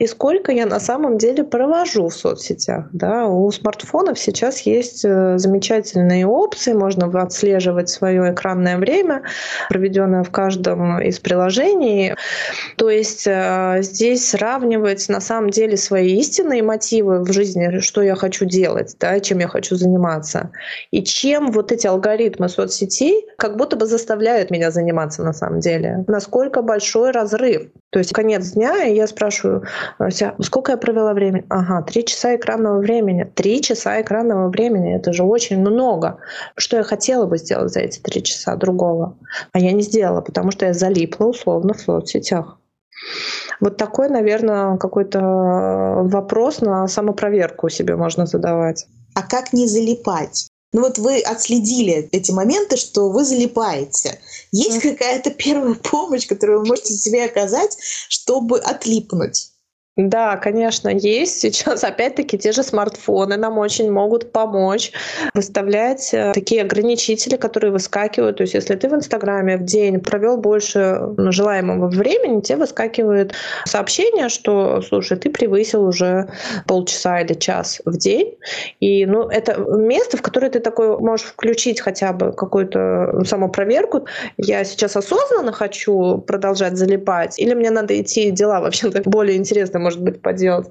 И 0.00 0.06
сколько 0.06 0.50
я 0.50 0.64
на 0.64 0.80
самом 0.80 1.18
деле 1.18 1.44
провожу 1.44 2.08
в 2.08 2.14
соцсетях. 2.14 2.86
Да? 2.92 3.26
У 3.26 3.50
смартфонов 3.50 4.18
сейчас 4.18 4.62
есть 4.62 5.04
э, 5.04 5.36
замечательные 5.36 6.26
опции, 6.26 6.72
можно 6.72 7.06
отслеживать 7.20 7.90
свое 7.90 8.32
экранное 8.32 8.78
время, 8.78 9.24
проведенное 9.68 10.22
в 10.22 10.30
каждом 10.30 11.02
из 11.02 11.20
приложений. 11.20 12.14
То 12.78 12.88
есть 12.88 13.26
э, 13.26 13.80
здесь 13.82 14.30
сравнивать 14.30 15.06
на 15.10 15.20
самом 15.20 15.50
деле 15.50 15.76
свои 15.76 16.18
истинные 16.18 16.62
мотивы 16.62 17.22
в 17.22 17.30
жизни, 17.30 17.80
что 17.80 18.00
я 18.00 18.14
хочу 18.14 18.46
делать, 18.46 18.96
да, 18.98 19.20
чем 19.20 19.40
я 19.40 19.48
хочу 19.48 19.76
заниматься, 19.76 20.50
и 20.90 21.04
чем 21.04 21.52
вот 21.52 21.72
эти 21.72 21.86
алгоритмы 21.86 22.48
соцсетей 22.48 23.26
как 23.36 23.58
будто 23.58 23.76
бы 23.76 23.84
заставляют 23.84 24.50
меня 24.50 24.70
заниматься 24.70 25.22
на 25.22 25.34
самом 25.34 25.60
деле. 25.60 26.04
Насколько 26.06 26.62
большой 26.62 27.10
разрыв. 27.10 27.68
То 27.90 27.98
есть 27.98 28.12
конец 28.12 28.52
дня, 28.52 28.84
и 28.84 28.94
я 28.94 29.06
спрашиваю, 29.06 29.64
Вся, 30.10 30.34
сколько 30.40 30.72
я 30.72 30.78
провела 30.78 31.12
времени? 31.12 31.44
Ага, 31.48 31.82
три 31.82 32.04
часа 32.04 32.36
экранного 32.36 32.78
времени. 32.78 33.24
Три 33.24 33.60
часа 33.60 34.00
экранного 34.00 34.48
времени. 34.48 34.94
Это 34.94 35.12
же 35.12 35.24
очень 35.24 35.60
много. 35.60 36.18
Что 36.56 36.76
я 36.76 36.82
хотела 36.82 37.26
бы 37.26 37.38
сделать 37.38 37.72
за 37.72 37.80
эти 37.80 37.98
три 38.00 38.22
часа 38.22 38.56
другого? 38.56 39.16
А 39.52 39.58
я 39.58 39.72
не 39.72 39.82
сделала, 39.82 40.20
потому 40.20 40.50
что 40.50 40.66
я 40.66 40.74
залипла 40.74 41.26
условно 41.26 41.74
в 41.74 41.80
соцсетях. 41.80 42.58
Вот 43.60 43.76
такой, 43.76 44.08
наверное, 44.08 44.76
какой-то 44.76 45.20
вопрос 45.20 46.60
на 46.60 46.86
самопроверку 46.86 47.68
себе 47.68 47.96
можно 47.96 48.26
задавать. 48.26 48.86
А 49.14 49.22
как 49.22 49.52
не 49.52 49.66
залипать? 49.66 50.48
Ну 50.72 50.82
вот 50.82 50.98
вы 50.98 51.20
отследили 51.20 52.08
эти 52.12 52.30
моменты, 52.30 52.76
что 52.76 53.10
вы 53.10 53.24
залипаете. 53.24 54.20
Есть 54.52 54.80
какая-то 54.80 55.30
первая 55.30 55.74
помощь, 55.74 56.28
которую 56.28 56.60
вы 56.60 56.66
можете 56.66 56.94
себе 56.94 57.24
оказать, 57.24 57.76
чтобы 58.08 58.60
отлипнуть? 58.60 59.49
Да, 59.96 60.36
конечно, 60.36 60.88
есть. 60.88 61.40
Сейчас, 61.40 61.82
опять-таки, 61.84 62.38
те 62.38 62.52
же 62.52 62.62
смартфоны 62.62 63.36
нам 63.36 63.58
очень 63.58 63.90
могут 63.90 64.32
помочь 64.32 64.92
выставлять 65.34 66.14
э, 66.14 66.32
такие 66.32 66.62
ограничители, 66.62 67.36
которые 67.36 67.72
выскакивают. 67.72 68.36
То 68.36 68.42
есть, 68.42 68.54
если 68.54 68.76
ты 68.76 68.88
в 68.88 68.94
Инстаграме 68.94 69.56
в 69.56 69.64
день 69.64 70.00
провел 70.00 70.36
больше 70.36 71.00
ну, 71.16 71.32
желаемого 71.32 71.88
времени, 71.88 72.40
тебе 72.40 72.58
выскакивает 72.58 73.34
сообщение, 73.64 74.28
что, 74.28 74.80
слушай, 74.80 75.18
ты 75.18 75.28
превысил 75.28 75.84
уже 75.84 76.30
полчаса 76.66 77.20
или 77.20 77.34
час 77.34 77.82
в 77.84 77.96
день. 77.98 78.36
И 78.78 79.04
ну, 79.06 79.28
это 79.28 79.56
место, 79.58 80.16
в 80.16 80.22
которое 80.22 80.50
ты 80.50 80.60
такой 80.60 80.98
можешь 80.98 81.26
включить 81.26 81.80
хотя 81.80 82.12
бы 82.12 82.32
какую-то 82.32 83.24
самопроверку. 83.24 84.06
Я 84.36 84.62
сейчас 84.64 84.96
осознанно 84.96 85.52
хочу 85.52 86.18
продолжать 86.18 86.76
залипать, 86.76 87.38
или 87.40 87.54
мне 87.54 87.70
надо 87.70 88.00
идти 88.00 88.30
дела 88.30 88.60
вообще-то 88.60 89.02
более 89.04 89.36
интересные 89.36 89.79
может 89.80 90.02
быть, 90.02 90.22
поделать. 90.22 90.68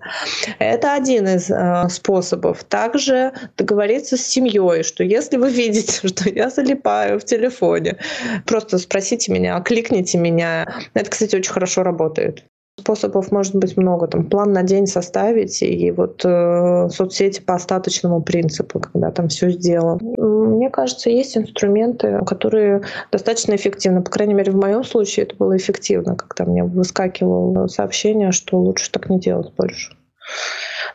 Это 0.60 0.93
один 0.93 1.28
из 1.28 1.50
э, 1.50 1.89
способов. 1.89 2.63
Также 2.63 3.34
договориться 3.58 4.17
с 4.17 4.22
семьей, 4.22 4.84
что 4.84 5.04
если 5.04 5.38
вы 5.38 5.52
видите, 5.52 6.08
что 6.08 6.30
я 6.30 6.50
залипаю 6.50 7.19
в 7.19 7.26
телефоне, 7.26 7.98
просто 8.45 8.78
спросите 8.78 9.32
меня, 9.32 9.60
кликните 9.62 10.17
меня. 10.17 10.67
Это, 10.93 11.10
кстати, 11.10 11.36
очень 11.36 11.52
хорошо 11.52 11.84
работает. 11.84 12.43
Способов 12.80 13.32
может 13.32 13.56
быть 13.56 13.78
много. 13.78 14.08
Там 14.08 14.26
план 14.26 14.54
на 14.54 14.63
день 14.63 14.88
составить 14.88 15.62
и 15.62 15.92
вот 15.92 16.24
э, 16.24 16.89
соцсети 16.89 17.42
по 17.42 17.56
остаточному 17.56 18.22
принципу, 18.22 18.80
когда 18.80 19.12
там 19.12 19.28
все 19.28 19.50
сделано. 19.50 20.00
Мне 20.18 20.70
кажется, 20.70 21.10
есть 21.10 21.38
инструменты, 21.38 22.20
которые 22.26 22.82
достаточно 23.12 23.56
эффективны. 23.56 24.02
По 24.02 24.12
крайней 24.12 24.34
мере, 24.34 24.52
в 24.52 24.56
моем 24.56 24.84
случае 24.84 25.26
это 25.26 25.36
было 25.36 25.56
эффективно, 25.58 26.15
когда 26.15 26.50
мне 26.50 26.63
выскакивало 26.63 27.68
сообщение, 27.68 28.32
что 28.32 28.58
лучше 28.58 28.92
так 28.92 29.10
не 29.10 29.20
делать 29.20 29.54
больше. 29.58 29.94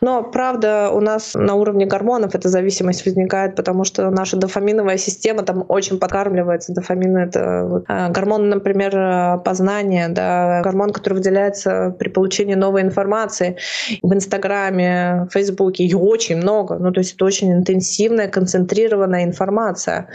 Но, 0.01 0.23
правда, 0.23 0.91
у 0.93 1.01
нас 1.01 1.35
на 1.35 1.55
уровне 1.55 1.87
гормонов 1.87 2.35
эта 2.35 2.49
зависимость 2.49 3.05
возникает, 3.05 3.57
потому 3.57 3.85
что 3.85 4.11
наша 4.11 4.37
дофаминовая 4.37 4.99
система 4.99 5.43
там 5.43 5.65
очень 5.69 5.99
подкармливается. 5.99 6.73
Дофамин— 6.73 7.17
это 7.19 7.67
вот, 7.69 7.85
а, 7.89 8.09
гормон, 8.11 8.49
например, 8.49 9.41
познания, 9.41 10.09
да, 10.09 10.63
гормон, 10.63 10.91
который 10.91 11.15
выделяется 11.15 11.95
при 11.99 12.09
получении 12.09 12.55
новой 12.55 12.83
информации. 12.83 13.57
В 14.03 14.13
Инстаграме, 14.13 15.27
в 15.31 15.33
Фейсбуке 15.33 15.85
ее 15.85 15.99
очень 15.99 16.37
много. 16.37 16.77
Ну, 16.77 16.93
то 16.93 17.01
есть 17.01 17.15
это 17.15 17.25
очень 17.25 17.53
интенсивная, 17.53 18.29
концентрированная 18.29 19.25
информация. 19.25 20.09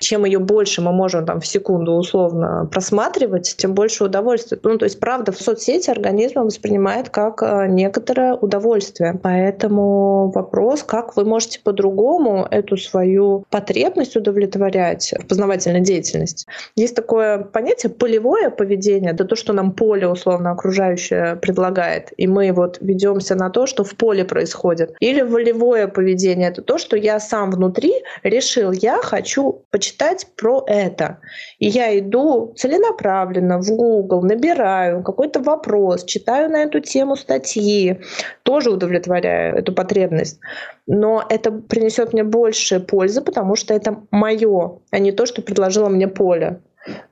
Чем 0.00 0.24
ее 0.24 0.38
больше 0.38 0.80
мы 0.82 0.92
можем 0.92 1.26
там 1.26 1.40
в 1.40 1.46
секунду 1.46 1.92
условно 1.92 2.68
просматривать, 2.70 3.54
тем 3.56 3.74
больше 3.74 4.04
удовольствия. 4.04 4.58
Ну, 4.62 4.78
то 4.78 4.84
есть, 4.84 5.00
правда, 5.00 5.32
в 5.32 5.40
соцсети 5.40 5.90
организм 5.90 6.40
воспринимает 6.40 7.10
как 7.10 7.42
а, 7.42 7.66
некоторое 7.66 8.34
удовольствие. 8.34 9.19
Поэтому 9.22 10.30
вопрос, 10.30 10.82
как 10.82 11.16
вы 11.16 11.24
можете 11.24 11.60
по-другому 11.60 12.46
эту 12.50 12.76
свою 12.76 13.44
потребность 13.50 14.16
удовлетворять 14.16 15.12
в 15.18 15.26
познавательной 15.26 15.80
деятельности. 15.80 16.46
Есть 16.76 16.96
такое 16.96 17.38
понятие 17.38 17.90
полевое 17.90 18.50
поведение, 18.50 19.12
это 19.12 19.24
то, 19.24 19.36
что 19.36 19.52
нам 19.52 19.72
поле 19.72 20.08
условно 20.08 20.52
окружающее 20.52 21.36
предлагает, 21.36 22.12
и 22.16 22.26
мы 22.26 22.52
вот 22.52 22.78
ведемся 22.80 23.34
на 23.34 23.50
то, 23.50 23.66
что 23.66 23.84
в 23.84 23.94
поле 23.94 24.24
происходит. 24.24 24.94
Или 25.00 25.20
волевое 25.20 25.86
поведение, 25.88 26.48
это 26.48 26.62
то, 26.62 26.78
что 26.78 26.96
я 26.96 27.20
сам 27.20 27.50
внутри 27.50 27.92
решил, 28.22 28.72
я 28.72 28.96
хочу 29.02 29.64
почитать 29.70 30.26
про 30.36 30.64
это. 30.66 31.18
И 31.58 31.66
я 31.66 31.98
иду 31.98 32.54
целенаправленно 32.56 33.60
в 33.60 33.70
Google, 33.70 34.22
набираю 34.22 35.02
какой-то 35.02 35.40
вопрос, 35.40 36.04
читаю 36.04 36.50
на 36.50 36.62
эту 36.62 36.80
тему 36.80 37.16
статьи, 37.16 37.98
тоже 38.42 38.70
удовлетворяю 38.70 39.09
удовлетворяю 39.10 39.56
эту 39.56 39.72
потребность. 39.72 40.40
Но 40.86 41.24
это 41.28 41.50
принесет 41.50 42.12
мне 42.12 42.24
больше 42.24 42.80
пользы, 42.80 43.20
потому 43.20 43.56
что 43.56 43.74
это 43.74 44.02
мое, 44.10 44.78
а 44.90 44.98
не 44.98 45.12
то, 45.12 45.26
что 45.26 45.42
предложило 45.42 45.88
мне 45.88 46.08
поле. 46.08 46.60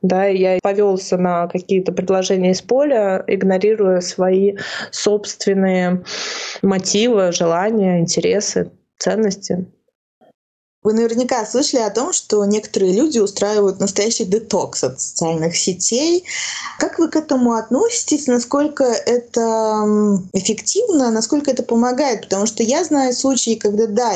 Да, 0.01 0.25
я 0.25 0.59
повелся 0.63 1.19
на 1.19 1.47
какие-то 1.47 1.93
предложения 1.93 2.53
из 2.53 2.63
поля, 2.63 3.23
игнорируя 3.27 4.01
свои 4.01 4.57
собственные 4.91 6.05
мотивы, 6.63 7.33
желания, 7.33 8.01
интересы, 8.01 8.71
ценности. 8.97 9.67
Вы 10.85 10.93
наверняка 10.93 11.45
слышали 11.45 11.81
о 11.81 11.91
том, 11.91 12.13
что 12.13 12.45
некоторые 12.45 12.93
люди 12.93 13.19
устраивают 13.19 13.81
настоящий 13.81 14.25
детокс 14.25 14.85
от 14.85 15.01
социальных 15.01 15.57
сетей. 15.57 16.25
Как 16.79 17.01
вы 17.01 17.09
к 17.09 17.17
этому 17.17 17.55
относитесь? 17.55 18.29
Насколько 18.29 18.85
это 18.85 20.21
эффективно? 20.33 21.11
Насколько 21.11 21.51
это 21.51 21.65
помогает? 21.65 22.23
Потому 22.23 22.47
что 22.47 22.63
я 22.63 22.85
знаю 22.85 23.13
случаи, 23.13 23.57
когда, 23.57 23.89
да, 23.89 24.13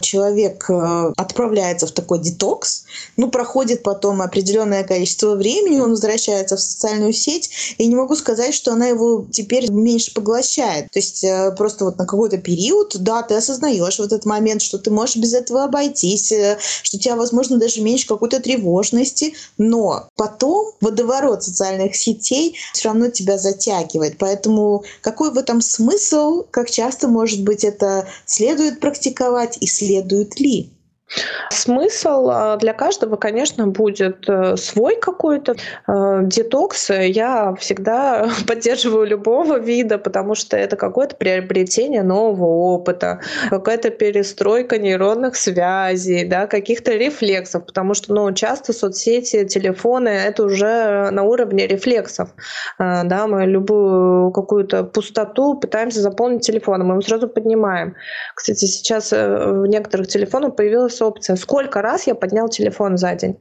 человек 0.00 0.70
э, 0.70 1.12
отправляется 1.18 1.86
в 1.86 1.92
такой 1.92 2.20
детокс, 2.20 2.84
ну, 3.18 3.30
проходит 3.30 3.82
потом 3.82 4.22
определенное 4.22 4.84
количество 4.84 5.34
времени, 5.34 5.80
он 5.80 5.90
возвращается 5.90 6.56
в 6.56 6.60
социальную 6.60 7.12
сеть, 7.12 7.50
и 7.76 7.86
не 7.86 7.94
могу 7.94 8.16
сказать, 8.16 8.54
что 8.54 8.72
она 8.72 8.86
его 8.86 9.26
теперь 9.30 9.70
меньше 9.70 10.14
поглощает. 10.14 10.90
То 10.92 10.98
есть 10.98 11.22
э, 11.24 11.52
просто 11.58 11.84
вот 11.84 11.98
на 11.98 12.06
какой-то 12.06 12.38
период, 12.38 12.96
да, 13.00 13.22
ты 13.22 13.34
осознаешь 13.34 13.98
в 13.98 14.02
этот 14.02 14.24
момент, 14.24 14.62
что 14.62 14.78
ты 14.78 14.90
можешь 14.90 15.16
без 15.16 15.34
этого 15.34 15.64
обойти 15.64 16.05
обойтись, 16.06 16.32
э, 16.32 16.58
что 16.82 16.96
у 16.96 17.00
тебя, 17.00 17.16
возможно, 17.16 17.58
даже 17.58 17.80
меньше 17.80 18.06
какой-то 18.06 18.40
тревожности, 18.40 19.34
но 19.58 20.08
потом 20.16 20.72
водоворот 20.80 21.42
социальных 21.42 21.96
сетей 21.96 22.56
все 22.72 22.88
равно 22.88 23.08
тебя 23.08 23.38
затягивает. 23.38 24.16
Поэтому 24.18 24.84
какой 25.00 25.30
в 25.30 25.38
этом 25.38 25.60
смысл, 25.60 26.44
как 26.50 26.70
часто, 26.70 27.08
может 27.08 27.42
быть, 27.42 27.64
это 27.64 28.08
следует 28.24 28.80
практиковать 28.80 29.58
и 29.60 29.66
следует 29.66 30.38
ли? 30.40 30.70
Смысл 31.50 32.28
а, 32.30 32.56
для 32.56 32.72
каждого, 32.72 33.16
конечно, 33.16 33.68
будет 33.68 34.28
э, 34.28 34.56
свой 34.56 34.96
какой-то. 34.96 35.54
Э, 35.86 36.22
детокс 36.24 36.90
я 36.90 37.54
всегда 37.54 38.28
поддерживаю 38.46 39.06
любого 39.06 39.58
вида, 39.58 39.98
потому 39.98 40.34
что 40.34 40.56
это 40.56 40.76
какое-то 40.76 41.14
приобретение 41.16 42.02
нового 42.02 42.46
опыта, 42.46 43.20
какая-то 43.50 43.90
перестройка 43.90 44.78
нейронных 44.78 45.36
связей, 45.36 46.24
да, 46.24 46.46
каких-то 46.48 46.92
рефлексов, 46.92 47.66
потому 47.66 47.94
что 47.94 48.12
ну, 48.12 48.32
часто 48.32 48.72
соцсети, 48.72 49.44
телефоны— 49.46 50.08
это 50.26 50.44
уже 50.44 51.10
на 51.10 51.22
уровне 51.22 51.68
рефлексов. 51.68 52.30
Э, 52.78 53.04
да, 53.04 53.28
мы 53.28 53.46
любую 53.46 54.32
какую-то 54.32 54.82
пустоту 54.82 55.54
пытаемся 55.54 56.00
заполнить 56.00 56.44
телефоном, 56.44 56.88
мы 56.88 56.94
его 56.94 57.02
сразу 57.02 57.28
поднимаем. 57.28 57.94
Кстати, 58.34 58.64
сейчас 58.64 59.12
в 59.12 59.66
некоторых 59.66 60.08
телефонах 60.08 60.56
появилась 60.56 60.95
опция, 61.02 61.36
сколько 61.36 61.82
раз 61.82 62.06
я 62.06 62.14
поднял 62.14 62.48
телефон 62.48 62.96
за 62.96 63.14
день. 63.14 63.36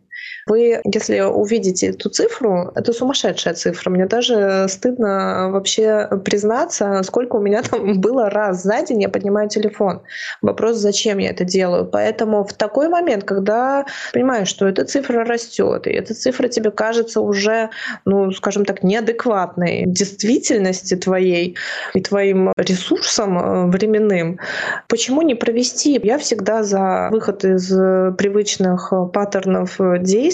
Вы, 0.48 0.80
если 0.84 1.22
увидите 1.22 1.88
эту 1.88 2.10
цифру, 2.10 2.72
это 2.76 2.94
сумасшедшая 2.94 3.56
цифра. 3.56 3.90
Мне 3.90 4.06
даже 4.06 4.68
стыдно 4.70 5.50
вообще 5.50 6.08
признаться, 6.24 7.02
сколько 7.04 7.38
у 7.38 7.42
меня 7.42 7.64
там 7.64 8.00
было 8.00 8.30
раз 8.30 8.62
за 8.62 8.84
день 8.84 9.02
я 9.02 9.10
поднимаю 9.10 9.50
телефон. 9.50 10.04
Вопрос, 10.44 10.78
зачем 10.78 11.18
я 11.18 11.32
это 11.32 11.46
делаю. 11.46 11.86
Поэтому 11.86 12.44
в 12.44 12.54
такой 12.54 12.90
момент, 12.90 13.24
когда 13.24 13.86
понимаешь, 14.14 14.48
что 14.48 14.68
эта 14.68 14.86
цифра 14.86 15.26
растет, 15.26 15.88
и 15.88 15.92
эта 15.92 16.14
цифра 16.14 16.48
тебе 16.48 16.70
кажется 16.70 17.22
уже, 17.22 17.72
ну, 18.06 18.32
скажем 18.32 18.66
так, 18.66 18.84
неадекватной 18.84 19.86
действительности 19.88 20.96
твоей 20.96 21.58
и 21.96 22.02
твоим 22.02 22.54
ресурсом 22.56 23.40
э, 23.40 23.66
временным, 23.72 24.40
почему 24.88 25.24
не 25.24 25.34
провести? 25.34 26.00
Я 26.04 26.20
всегда 26.20 26.62
за 26.62 27.10
выход 27.12 27.44
из 27.44 27.68
привычных 28.16 28.94
паттернов 29.12 29.80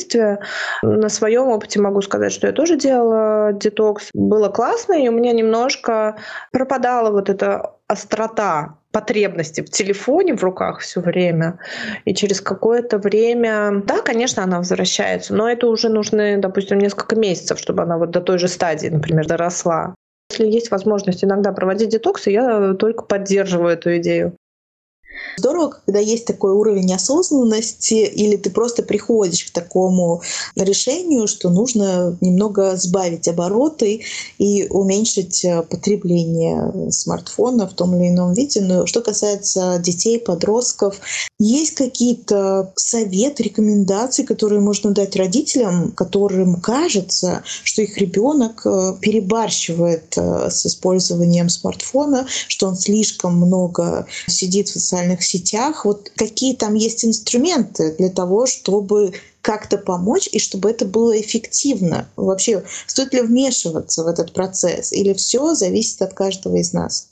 действия. 0.02 0.40
На 0.82 1.10
своем 1.10 1.48
опыте 1.48 1.80
могу 1.80 2.02
сказать, 2.02 2.32
что 2.32 2.48
я 2.48 2.54
тоже 2.54 2.78
делала 2.78 3.54
детокс. 3.54 4.10
Было 4.14 4.50
классно, 4.50 4.94
и 4.94 5.08
у 5.08 5.12
меня 5.12 5.32
немножко 5.34 6.18
пропадала 6.52 7.12
вот 7.12 7.30
эта 7.30 7.74
острота 7.88 8.76
потребности 8.92 9.62
в 9.62 9.70
телефоне 9.70 10.36
в 10.36 10.44
руках 10.44 10.80
все 10.80 11.00
время. 11.00 11.60
И 12.06 12.14
через 12.14 12.42
какое-то 12.42 12.98
время, 12.98 13.82
да, 13.86 14.02
конечно, 14.02 14.44
она 14.44 14.58
возвращается, 14.58 15.34
но 15.34 15.50
это 15.50 15.68
уже 15.68 15.90
нужны, 15.90 16.38
допустим, 16.38 16.80
несколько 16.80 17.16
месяцев, 17.16 17.60
чтобы 17.60 17.84
она 17.84 17.98
вот 17.98 18.12
до 18.12 18.22
той 18.22 18.38
же 18.38 18.48
стадии, 18.48 18.88
например, 18.88 19.28
доросла. 19.28 19.96
Если 20.30 20.48
есть 20.48 20.72
возможность 20.72 21.24
иногда 21.24 21.52
проводить 21.52 21.90
детоксы, 21.90 22.32
я 22.32 22.74
только 22.74 23.04
поддерживаю 23.04 23.74
эту 23.74 23.98
идею. 23.98 24.36
Здорово, 25.38 25.80
когда 25.86 26.00
есть 26.00 26.26
такой 26.26 26.52
уровень 26.52 26.94
осознанности, 26.94 27.94
или 27.94 28.36
ты 28.36 28.50
просто 28.50 28.84
приходишь 28.84 29.46
к 29.46 29.52
такому 29.52 30.22
решению, 30.56 31.28
что 31.28 31.50
нужно 31.50 32.18
немного 32.22 32.76
сбавить 32.76 33.28
обороты 33.28 34.02
и 34.38 34.68
уменьшить 34.70 35.44
э, 35.46 35.64
потребление 35.64 36.92
смартфона 36.92 37.68
в 37.68 37.74
том 37.74 37.96
или 37.96 38.10
ином 38.10 38.34
виде. 38.34 38.62
Но 38.62 38.86
что 38.86 39.02
касается 39.02 39.80
детей, 39.80 40.20
подростков, 40.20 41.00
есть 41.40 41.72
какие-то 41.72 42.72
советы, 42.76 43.44
рекомендации, 43.44 44.24
которые 44.24 44.62
можно 44.62 44.92
дать 44.92 45.16
родителям, 45.16 45.92
которым 45.92 46.62
кажется, 46.62 47.44
что 47.64 47.82
их 47.82 47.98
ребенок 47.98 48.66
э, 48.66 48.94
перебарщивает 49.00 50.14
э, 50.18 50.50
с 50.50 50.66
использованием 50.66 51.50
смартфона, 51.50 52.28
что 52.48 52.68
он 52.68 52.76
слишком 52.76 53.38
много 53.38 54.06
сидит 54.28 54.70
в 54.70 54.74
социальных 54.74 55.11
социальных 55.12 55.24
сетях, 55.24 55.86
вот 55.86 56.12
какие 56.16 56.56
там 56.56 56.76
есть 56.76 57.06
инструменты 57.06 57.96
для 57.98 58.10
того, 58.10 58.46
чтобы 58.46 59.14
как-то 59.42 59.78
помочь 59.78 60.30
и 60.32 60.40
чтобы 60.40 60.70
это 60.70 60.86
было 60.86 61.20
эффективно. 61.20 62.08
Вообще, 62.16 62.64
стоит 62.88 63.14
ли 63.14 63.22
вмешиваться 63.22 64.04
в 64.04 64.08
этот 64.08 64.34
процесс 64.34 64.94
или 64.94 65.14
все 65.14 65.56
зависит 65.56 66.02
от 66.02 66.14
каждого 66.14 66.58
из 66.58 66.74
нас? 66.74 67.08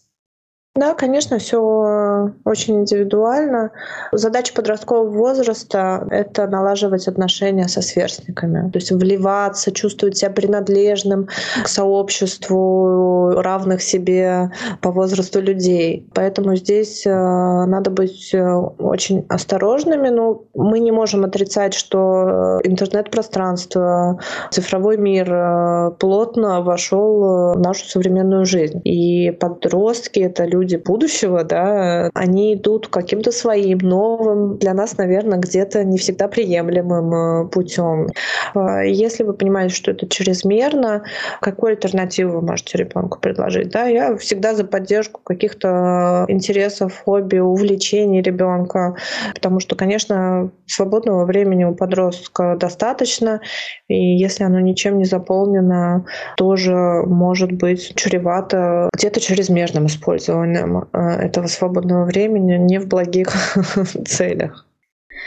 Да, 0.80 0.94
конечно, 0.94 1.39
все 1.39 2.32
очень 2.46 2.80
индивидуально. 2.80 3.72
Задача 4.13 4.54
подросткового 4.54 5.10
возраста— 5.10 6.08
это 6.10 6.48
налаживать 6.48 7.06
отношения 7.10 7.68
со 7.68 7.82
сверстниками, 7.82 8.72
то 8.72 8.78
есть 8.78 8.89
вливаться, 8.92 9.74
чувствовать 9.74 10.18
себя 10.18 10.32
принадлежным 10.32 11.28
к 11.62 11.68
сообществу 11.68 13.32
равных 13.42 13.82
себе 13.82 14.52
по 14.82 14.92
возрасту 14.92 15.42
людей. 15.42 16.08
Поэтому 16.13 16.56
здесь 16.56 17.06
э, 17.06 17.10
надо 17.12 17.92
быть 17.92 18.34
э, 18.34 18.42
очень 18.46 19.26
осторожными. 19.28 20.08
Но 20.08 20.44
мы 20.54 20.80
не 20.80 20.92
можем 20.92 21.26
отрицать, 21.26 21.74
что 21.74 22.62
интернет-пространство, 22.63 24.20
цифровой 24.50 24.96
мир 24.96 25.30
э, 25.30 25.92
плотно 26.00 26.62
вошел 26.62 27.54
в 27.56 27.60
нашу 27.60 27.86
современную 27.86 28.46
жизнь. 28.46 28.80
И 28.86 29.32
подростки— 29.32 30.20
это 30.22 30.46
люди, 30.46 30.68
люди 30.69 30.82
будущего, 30.84 31.43
да, 31.43 32.10
они 32.13 32.55
идут 32.55 32.88
каким-то 32.88 33.32
своим 33.32 33.79
новым, 33.79 34.58
для 34.58 34.73
нас, 34.73 34.97
наверное, 34.97 35.39
где-то 35.39 35.84
не 35.84 35.97
всегда 35.97 36.27
приемлемым 36.27 37.13
э, 37.13 37.47
путем. 37.49 38.08
Э, 38.55 38.88
если 38.88 39.23
вы 39.23 39.34
понимаете, 39.34 39.75
что 39.75 39.91
это 39.91 40.08
чрезмерно, 40.08 41.03
какую 41.41 41.71
альтернативу 41.71 42.39
вы 42.39 42.41
можете 42.41 42.77
ребенку 42.77 43.19
предложить? 43.19 43.69
Да, 43.69 43.86
я 43.86 44.15
всегда 44.17 44.53
за 44.53 44.63
поддержку 44.63 45.21
каких-то 45.23 46.25
интересов, 46.27 47.01
хобби, 47.05 47.38
увлечений 47.38 48.21
ребенка, 48.21 48.95
потому 49.34 49.60
что, 49.60 49.75
конечно, 49.75 50.51
свободного 50.67 51.25
времени 51.25 51.63
у 51.63 51.73
подростка 51.73 52.55
достаточно, 52.60 53.41
и 53.88 54.17
если 54.17 54.43
оно 54.43 54.60
ничем 54.60 54.97
не 54.97 55.05
заполнено, 55.05 56.05
тоже 56.38 56.73
может 57.05 57.51
быть 57.51 57.93
чревато 57.95 58.89
где-то 58.93 59.19
чрезмерным 59.19 59.88
использованием 59.88 60.49
э, 60.58 61.00
этого 61.00 61.48
свободного 61.48 62.06
времени 62.06 62.54
не 62.58 62.80
в 62.80 62.88
благих 62.88 63.30
целях. 64.08 64.66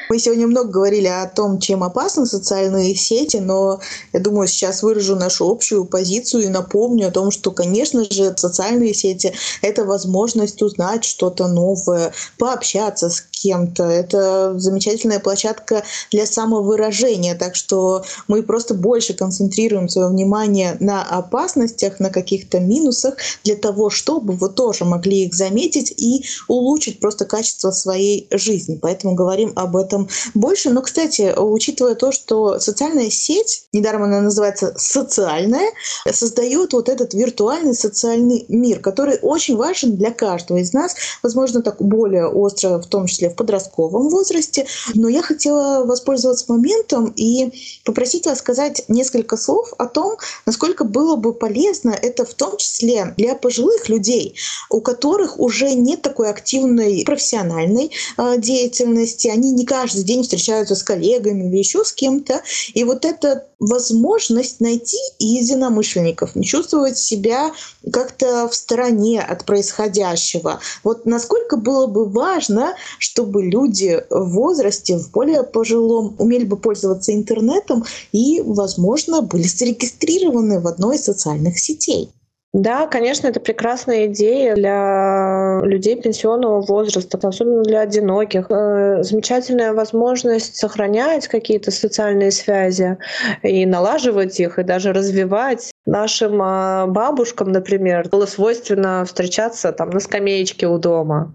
Мы 0.09 0.19
сегодня 0.19 0.47
много 0.47 0.69
говорили 0.69 1.07
о 1.07 1.27
том, 1.27 1.59
чем 1.59 1.83
опасны 1.83 2.27
социальные 2.27 2.95
сети, 2.95 3.39
но 3.39 3.81
я 4.13 4.21
думаю, 4.21 4.47
сейчас 4.47 4.83
выражу 4.83 5.17
нашу 5.17 5.49
общую 5.49 5.85
позицию 5.85 6.45
и 6.45 6.49
напомню 6.49 7.09
о 7.09 7.11
том, 7.11 7.31
что, 7.31 7.51
конечно 7.51 8.05
же, 8.05 8.35
социальные 8.37 8.95
сети— 8.95 9.33
это 9.63 9.85
возможность 9.85 10.61
узнать 10.63 11.05
что-то 11.05 11.47
новое, 11.47 12.13
пообщаться 12.39 13.09
с 13.09 13.21
кем-то. 13.21 13.85
Это 13.85 14.59
замечательная 14.59 15.19
площадка 15.19 15.83
для 16.11 16.27
самовыражения, 16.27 17.35
так 17.35 17.57
что 17.57 18.05
мы 18.29 18.43
просто 18.43 18.75
больше 18.75 19.15
концентрируем 19.15 19.89
свое 19.89 20.09
внимание 20.09 20.77
на 20.81 21.03
опасностях, 21.05 22.01
на 22.01 22.11
каких-то 22.11 22.61
минусах 22.61 23.15
для 23.45 23.57
того, 23.57 23.91
чтобы 23.91 24.35
вы 24.35 24.49
тоже 24.49 24.85
могли 24.85 25.25
их 25.25 25.35
заметить 25.35 25.93
и 25.97 26.25
улучшить 26.49 27.01
просто 27.01 27.25
качество 27.25 27.71
своей 27.71 28.29
жизни. 28.31 28.79
Поэтому 28.81 29.15
говорим 29.15 29.53
об 29.57 29.77
этом 29.77 29.82
этом 29.83 30.09
больше. 30.35 30.71
Но, 30.71 30.83
кстати, 30.83 31.35
учитывая 31.37 31.95
то, 31.95 32.13
что 32.13 32.59
социальная 32.59 33.11
сеть, 33.11 33.65
недаром 33.73 34.05
она 34.05 34.21
называется 34.21 34.75
социальная, 34.77 35.71
создает 36.11 36.73
вот 36.73 36.89
этот 36.89 37.15
виртуальный 37.15 37.75
социальный 37.75 38.47
мир, 38.49 38.81
который 38.81 39.19
очень 39.23 39.57
важен 39.57 39.97
для 39.97 40.11
каждого 40.11 40.59
из 40.59 40.73
нас, 40.73 40.95
возможно, 41.23 41.63
так 41.63 41.81
более 41.81 42.27
остро, 42.27 42.79
в 42.79 42.87
том 42.87 43.07
числе 43.07 43.31
в 43.31 43.37
подростковом 43.37 44.09
возрасте. 44.09 44.67
Но 44.95 45.09
я 45.09 45.23
хотела 45.23 45.85
воспользоваться 45.85 46.47
моментом 46.49 47.13
и 47.17 47.81
попросить 47.85 48.27
вас 48.27 48.39
сказать 48.39 48.85
несколько 48.89 49.37
слов 49.37 49.73
о 49.79 49.87
том, 49.87 50.17
насколько 50.47 50.85
было 50.85 51.17
бы 51.17 51.33
полезно 51.33 51.91
это 51.91 52.25
в 52.25 52.35
том 52.35 52.57
числе 52.57 53.15
для 53.17 53.35
пожилых 53.35 53.89
людей, 53.89 54.37
у 54.71 54.81
которых 54.81 55.39
уже 55.39 55.75
нет 55.75 56.03
такой 56.03 56.31
активной 56.31 57.03
профессиональной 57.05 57.91
э, 58.17 58.35
деятельности, 58.39 59.29
они 59.29 59.51
не 59.51 59.65
каждый 59.73 60.05
день 60.05 60.23
встречаются 60.23 60.75
с 60.75 60.83
коллегами 60.83 61.49
или 61.49 61.57
еще 61.57 61.83
с 61.83 61.95
кем-то. 61.95 62.43
И 62.75 62.85
вот 62.85 63.07
эта 63.07 63.47
возможность 63.59 64.61
найти 64.61 64.99
единомышленников, 65.19 66.37
не 66.37 66.45
чувствовать 66.45 66.99
себя 66.99 67.53
как-то 67.91 68.49
в 68.49 68.55
стороне 68.55 69.23
от 69.23 69.47
происходящего. 69.47 70.61
Вот 70.85 71.07
насколько 71.07 71.57
было 71.57 71.87
бы 71.87 72.05
важно, 72.05 72.75
чтобы 72.99 73.45
люди 73.45 74.05
в 74.11 74.35
возрасте, 74.35 74.99
в 74.99 75.11
более 75.11 75.43
пожилом, 75.43 76.17
умели 76.19 76.45
бы 76.45 76.59
пользоваться 76.59 77.15
интернетом 77.15 77.87
и, 78.13 78.43
возможно, 78.45 79.23
были 79.23 79.45
зарегистрированы 79.45 80.61
в 80.61 80.67
одной 80.67 80.97
из 80.97 81.05
социальных 81.05 81.59
сетей. 81.59 82.11
Да, 82.55 82.87
конечно, 82.87 83.29
это 83.29 83.41
прекрасная 83.41 84.07
идея 84.09 84.55
для 84.55 85.61
людей 85.65 86.01
пенсионного 86.01 86.61
возраста, 86.61 87.19
особенно 87.27 87.63
для 87.63 87.81
одиноких. 87.81 88.51
Э, 88.51 89.03
замечательная 89.03 89.73
возможность 89.73 90.57
сохранять 90.57 91.29
какие-то 91.29 91.71
социальные 91.71 92.31
связи 92.31 92.99
и 93.43 93.65
налаживать 93.65 94.39
их, 94.39 94.59
и 94.59 94.65
даже 94.65 94.93
развивать. 94.93 95.72
Нашим 95.85 96.41
а, 96.41 96.87
бабушкам, 96.87 97.51
например, 97.51 98.09
было 98.09 98.25
свойственно 98.27 99.05
встречаться 99.05 99.73
там 99.73 99.91
на 99.91 99.99
скамеечке 99.99 100.69
у 100.69 100.79
дома. 100.79 101.35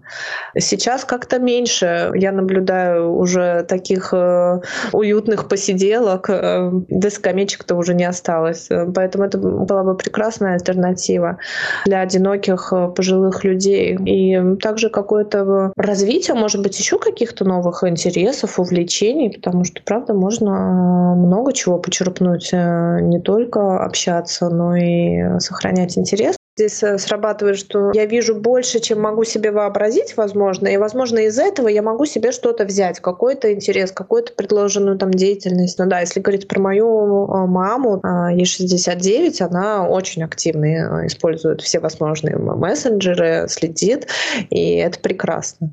Сейчас 0.57 1.03
как-то 1.03 1.37
меньше. 1.37 2.11
Я 2.15 2.31
наблюдаю 2.31 3.13
уже 3.13 3.63
таких 3.63 4.13
э, 4.13 4.61
уютных 4.93 5.49
посиделок, 5.49 6.29
э, 6.29 6.69
да 6.87 7.09
скамеечек-то 7.09 7.75
уже 7.75 7.93
не 7.93 8.05
осталось. 8.05 8.69
Поэтому 8.95 9.25
это 9.25 9.37
была 9.37 9.83
бы 9.83 9.97
прекрасная 9.97 10.53
альтернатива 10.53 11.39
для 11.85 11.99
одиноких 11.99 12.71
э, 12.71 12.87
пожилых 12.87 13.43
людей. 13.43 13.97
И 14.05 14.55
также 14.61 14.89
какое-то 14.89 15.73
развитие, 15.75 16.37
может 16.37 16.61
быть, 16.61 16.79
еще 16.79 16.99
каких-то 16.99 17.43
новых 17.43 17.83
интересов, 17.83 18.59
увлечений, 18.61 19.29
потому 19.29 19.65
что, 19.65 19.81
правда, 19.83 20.13
можно 20.13 21.15
много 21.17 21.51
чего 21.51 21.79
почерпнуть, 21.79 22.53
не 22.53 23.19
только 23.19 23.83
общаться, 23.83 24.36
но 24.41 24.75
и 24.75 25.39
сохранять 25.39 25.97
интерес. 25.97 26.37
Здесь 26.57 26.81
э, 26.81 26.97
срабатывает, 26.97 27.59
что 27.59 27.91
я 27.93 28.07
вижу 28.07 28.33
больше, 28.33 28.79
чем 28.79 28.99
могу 28.99 29.23
себе 29.23 29.51
вообразить, 29.51 30.17
возможно, 30.17 30.67
и, 30.67 30.77
возможно, 30.77 31.19
из 31.19 31.37
этого 31.37 31.67
я 31.67 31.83
могу 31.83 32.05
себе 32.05 32.31
что-то 32.31 32.65
взять, 32.65 32.99
какой-то 32.99 33.53
интерес, 33.53 33.91
какую-то 33.91 34.33
предложенную 34.33 34.97
там 34.97 35.11
деятельность. 35.11 35.77
Ну 35.77 35.85
да, 35.85 35.99
если 35.99 36.19
говорить 36.19 36.47
про 36.47 36.59
мою 36.59 37.27
э, 37.27 37.45
маму, 37.45 37.99
а, 38.01 38.31
ей 38.31 38.45
69, 38.45 39.39
она 39.41 39.87
очень 39.87 40.23
активно 40.23 40.65
э, 40.65 41.05
использует 41.05 41.61
все 41.61 41.79
возможные 41.79 42.37
мессенджеры, 42.37 43.45
следит, 43.49 44.07
и 44.49 44.77
это 44.77 44.99
прекрасно. 44.99 45.69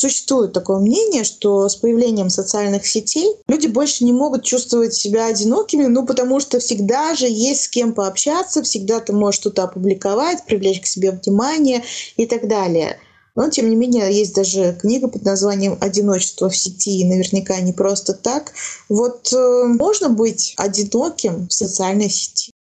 Существует 0.00 0.52
такое 0.52 0.78
мнение, 0.78 1.24
что 1.24 1.68
с 1.68 1.74
появлением 1.74 2.30
социальных 2.30 2.86
сетей 2.86 3.34
люди 3.48 3.66
больше 3.66 4.04
не 4.04 4.12
могут 4.12 4.44
чувствовать 4.44 4.94
себя 4.94 5.26
одинокими, 5.26 5.86
ну 5.86 6.06
потому 6.06 6.38
что 6.38 6.60
всегда 6.60 7.16
же 7.16 7.26
есть 7.26 7.62
с 7.62 7.68
кем 7.68 7.94
пообщаться, 7.94 8.62
всегда 8.62 9.00
ты 9.00 9.12
можешь 9.12 9.40
что-то 9.40 9.64
опубликовать, 9.64 10.44
привлечь 10.44 10.82
к 10.82 10.86
себе 10.86 11.10
внимание 11.10 11.82
и 12.16 12.26
так 12.26 12.46
далее. 12.46 13.00
Но, 13.34 13.50
тем 13.50 13.68
не 13.68 13.74
менее, 13.74 14.16
есть 14.16 14.36
даже 14.36 14.78
книга 14.80 15.08
под 15.08 15.24
названием 15.24 15.76
«Одиночество 15.80 16.48
в 16.48 16.56
сети», 16.56 17.00
и 17.00 17.04
наверняка 17.04 17.58
не 17.58 17.72
просто 17.72 18.14
так. 18.14 18.52
Вот 18.88 19.32
э, 19.32 19.64
можно 19.64 20.10
быть 20.10 20.54
одиноким 20.58 21.48
в 21.48 21.52
социальной 21.52 22.08
сети? 22.08 22.52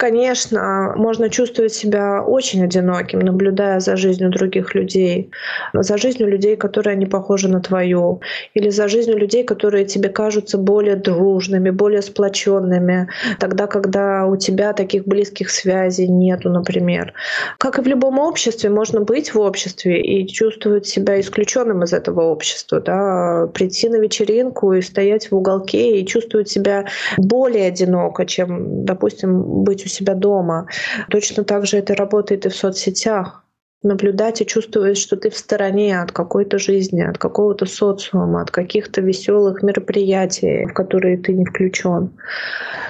Конечно, 0.00 0.94
можно 0.96 1.28
чувствовать 1.28 1.74
себя 1.74 2.22
очень 2.22 2.64
одиноким, 2.64 3.18
наблюдая 3.18 3.80
за 3.80 3.96
жизнью 3.96 4.30
других 4.30 4.74
людей, 4.74 5.30
за 5.74 5.98
жизнью 5.98 6.26
людей, 6.30 6.56
которые 6.56 6.96
не 6.96 7.04
похожи 7.04 7.48
на 7.48 7.60
твою, 7.60 8.22
или 8.54 8.70
за 8.70 8.88
жизнью 8.88 9.18
людей, 9.18 9.44
которые 9.44 9.84
тебе 9.84 10.08
кажутся 10.08 10.56
более 10.56 10.96
дружными, 10.96 11.68
более 11.68 12.00
сплоченными, 12.00 13.08
тогда, 13.38 13.66
когда 13.66 14.24
у 14.24 14.38
тебя 14.38 14.72
таких 14.72 15.06
близких 15.06 15.50
связей 15.50 16.08
нету, 16.08 16.48
например. 16.48 17.12
Как 17.58 17.78
и 17.78 17.82
в 17.82 17.86
любом 17.86 18.18
обществе, 18.18 18.70
можно 18.70 19.02
быть 19.02 19.34
в 19.34 19.38
обществе 19.38 20.00
и 20.00 20.26
чувствовать 20.26 20.86
себя 20.86 21.20
исключенным 21.20 21.82
из 21.82 21.92
этого 21.92 22.22
общества, 22.22 22.80
да? 22.80 23.48
прийти 23.52 23.90
на 23.90 23.96
вечеринку 23.96 24.72
и 24.72 24.80
стоять 24.80 25.30
в 25.30 25.36
уголке 25.36 26.00
и 26.00 26.06
чувствовать 26.06 26.48
себя 26.48 26.86
более 27.18 27.68
одиноко, 27.68 28.24
чем, 28.24 28.86
допустим, 28.86 29.42
быть 29.62 29.84
у 29.84 29.89
себя 29.90 30.14
дома. 30.14 30.66
Точно 31.10 31.44
так 31.44 31.66
же 31.66 31.78
это 31.78 31.94
работает 31.94 32.46
и 32.46 32.48
в 32.48 32.56
соцсетях 32.56 33.44
наблюдать 33.82 34.42
и 34.42 34.46
чувствовать, 34.46 34.98
что 34.98 35.16
ты 35.16 35.30
в 35.30 35.36
стороне 35.36 36.00
от 36.00 36.12
какой-то 36.12 36.58
жизни, 36.58 37.00
от 37.00 37.16
какого-то 37.16 37.64
социума, 37.64 38.42
от 38.42 38.50
каких-то 38.50 39.00
веселых 39.00 39.62
мероприятий, 39.62 40.66
в 40.66 40.74
которые 40.74 41.16
ты 41.16 41.32
не 41.32 41.46
включен. 41.46 42.10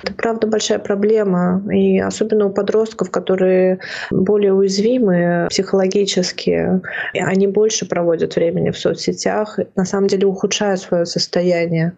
Это 0.02 0.14
правда 0.14 0.48
большая 0.48 0.80
проблема. 0.80 1.62
И 1.72 2.00
особенно 2.00 2.46
у 2.46 2.50
подростков, 2.50 3.10
которые 3.10 3.78
более 4.10 4.52
уязвимы 4.52 5.46
психологически, 5.48 6.80
они 7.14 7.46
больше 7.46 7.86
проводят 7.86 8.34
времени 8.34 8.70
в 8.70 8.78
соцсетях, 8.78 9.58
на 9.76 9.84
самом 9.84 10.08
деле 10.08 10.26
ухудшая 10.26 10.76
свое 10.76 11.06
состояние. 11.06 11.92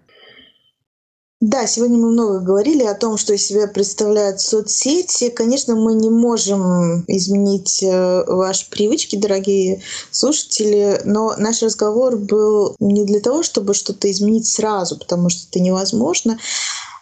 Да, 1.42 1.66
сегодня 1.66 1.98
мы 1.98 2.12
много 2.12 2.38
говорили 2.38 2.84
о 2.84 2.94
том, 2.94 3.18
что 3.18 3.32
из 3.32 3.44
себя 3.44 3.66
представляют 3.66 4.40
соцсети. 4.40 5.28
Конечно, 5.28 5.74
мы 5.74 5.94
не 5.94 6.08
можем 6.08 7.02
изменить 7.08 7.82
э, 7.82 8.24
ваши 8.28 8.70
привычки, 8.70 9.16
дорогие 9.16 9.82
слушатели, 10.12 11.00
но 11.04 11.34
наш 11.38 11.60
разговор 11.62 12.16
был 12.16 12.76
не 12.78 13.04
для 13.04 13.18
того, 13.18 13.42
чтобы 13.42 13.74
что-то 13.74 14.08
изменить 14.08 14.46
сразу, 14.46 14.96
потому 14.96 15.30
что 15.30 15.48
это 15.50 15.58
невозможно, 15.58 16.38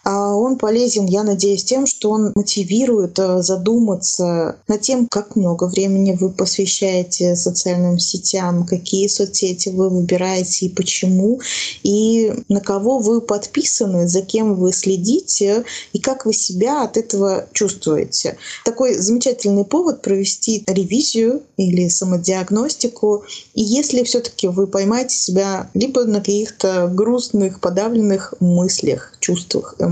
он 0.09 0.57
полезен, 0.57 1.05
я 1.05 1.23
надеюсь, 1.23 1.63
тем, 1.63 1.85
что 1.85 2.09
он 2.11 2.31
мотивирует 2.35 3.19
э, 3.19 3.41
задуматься 3.43 4.57
над 4.67 4.81
тем, 4.81 5.07
как 5.07 5.35
много 5.35 5.65
времени 5.65 6.17
вы 6.19 6.31
посвящаете 6.31 7.35
социальным 7.35 7.99
сетям, 7.99 8.65
какие 8.65 9.07
соцсети 9.07 9.69
вы 9.69 9.89
выбираете 9.89 10.65
и 10.65 10.69
почему, 10.69 11.39
и 11.83 12.33
на 12.49 12.61
кого 12.61 12.99
вы 12.99 13.21
подписаны, 13.21 14.07
за 14.07 14.21
кем 14.21 14.55
вы 14.55 14.71
следите 14.71 15.65
и 15.93 15.99
как 15.99 16.25
вы 16.25 16.33
себя 16.33 16.83
от 16.83 16.97
этого 16.97 17.47
чувствуете. 17.53 18.37
Такой 18.65 18.95
замечательный 18.95 19.65
повод 19.65 20.01
провести 20.01 20.63
ревизию 20.67 21.43
или 21.57 21.87
самодиагностику. 21.87 23.23
И 23.53 23.61
если 23.61 24.03
все-таки 24.03 24.47
вы 24.47 24.65
поймаете 24.65 25.15
себя 25.15 25.69
либо 25.73 26.05
на 26.05 26.19
каких-то 26.19 26.87
грустных, 26.91 27.59
подавленных 27.59 28.33
мыслях, 28.39 29.13
чувствах, 29.19 29.75
эмоциях, 29.79 29.90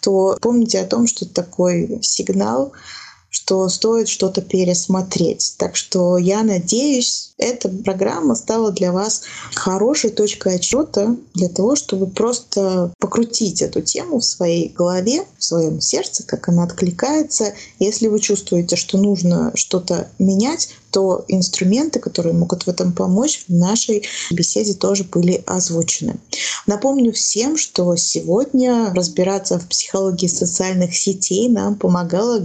то 0.00 0.36
помните 0.40 0.80
о 0.80 0.86
том, 0.86 1.06
что 1.06 1.26
такой 1.26 1.98
сигнал, 2.02 2.72
что 3.32 3.66
стоит 3.70 4.08
что-то 4.08 4.42
пересмотреть. 4.42 5.54
Так 5.56 5.74
что 5.74 6.18
я 6.18 6.42
надеюсь, 6.42 7.32
эта 7.38 7.70
программа 7.70 8.34
стала 8.34 8.70
для 8.72 8.92
вас 8.92 9.22
хорошей 9.54 10.10
точкой 10.10 10.56
отчета 10.56 11.16
для 11.34 11.48
того, 11.48 11.74
чтобы 11.74 12.06
просто 12.06 12.92
покрутить 12.98 13.62
эту 13.62 13.80
тему 13.80 14.20
в 14.20 14.24
своей 14.24 14.68
голове, 14.68 15.24
в 15.38 15.44
своем 15.44 15.80
сердце, 15.80 16.24
как 16.24 16.50
она 16.50 16.64
откликается. 16.64 17.54
Если 17.78 18.06
вы 18.06 18.20
чувствуете, 18.20 18.76
что 18.76 18.98
нужно 18.98 19.50
что-то 19.54 20.08
менять, 20.18 20.68
то 20.92 21.24
инструменты, 21.26 21.98
которые 21.98 22.34
могут 22.34 22.64
в 22.64 22.68
этом 22.68 22.92
помочь, 22.92 23.44
в 23.48 23.52
нашей 23.52 24.04
беседе 24.30 24.74
тоже 24.74 25.04
были 25.04 25.42
озвучены. 25.46 26.20
Напомню 26.66 27.12
всем, 27.12 27.56
что 27.56 27.96
сегодня 27.96 28.92
разбираться 28.94 29.58
в 29.58 29.66
психологии 29.66 30.26
социальных 30.26 30.94
сетей 30.94 31.48
нам 31.48 31.76
помогала 31.76 32.38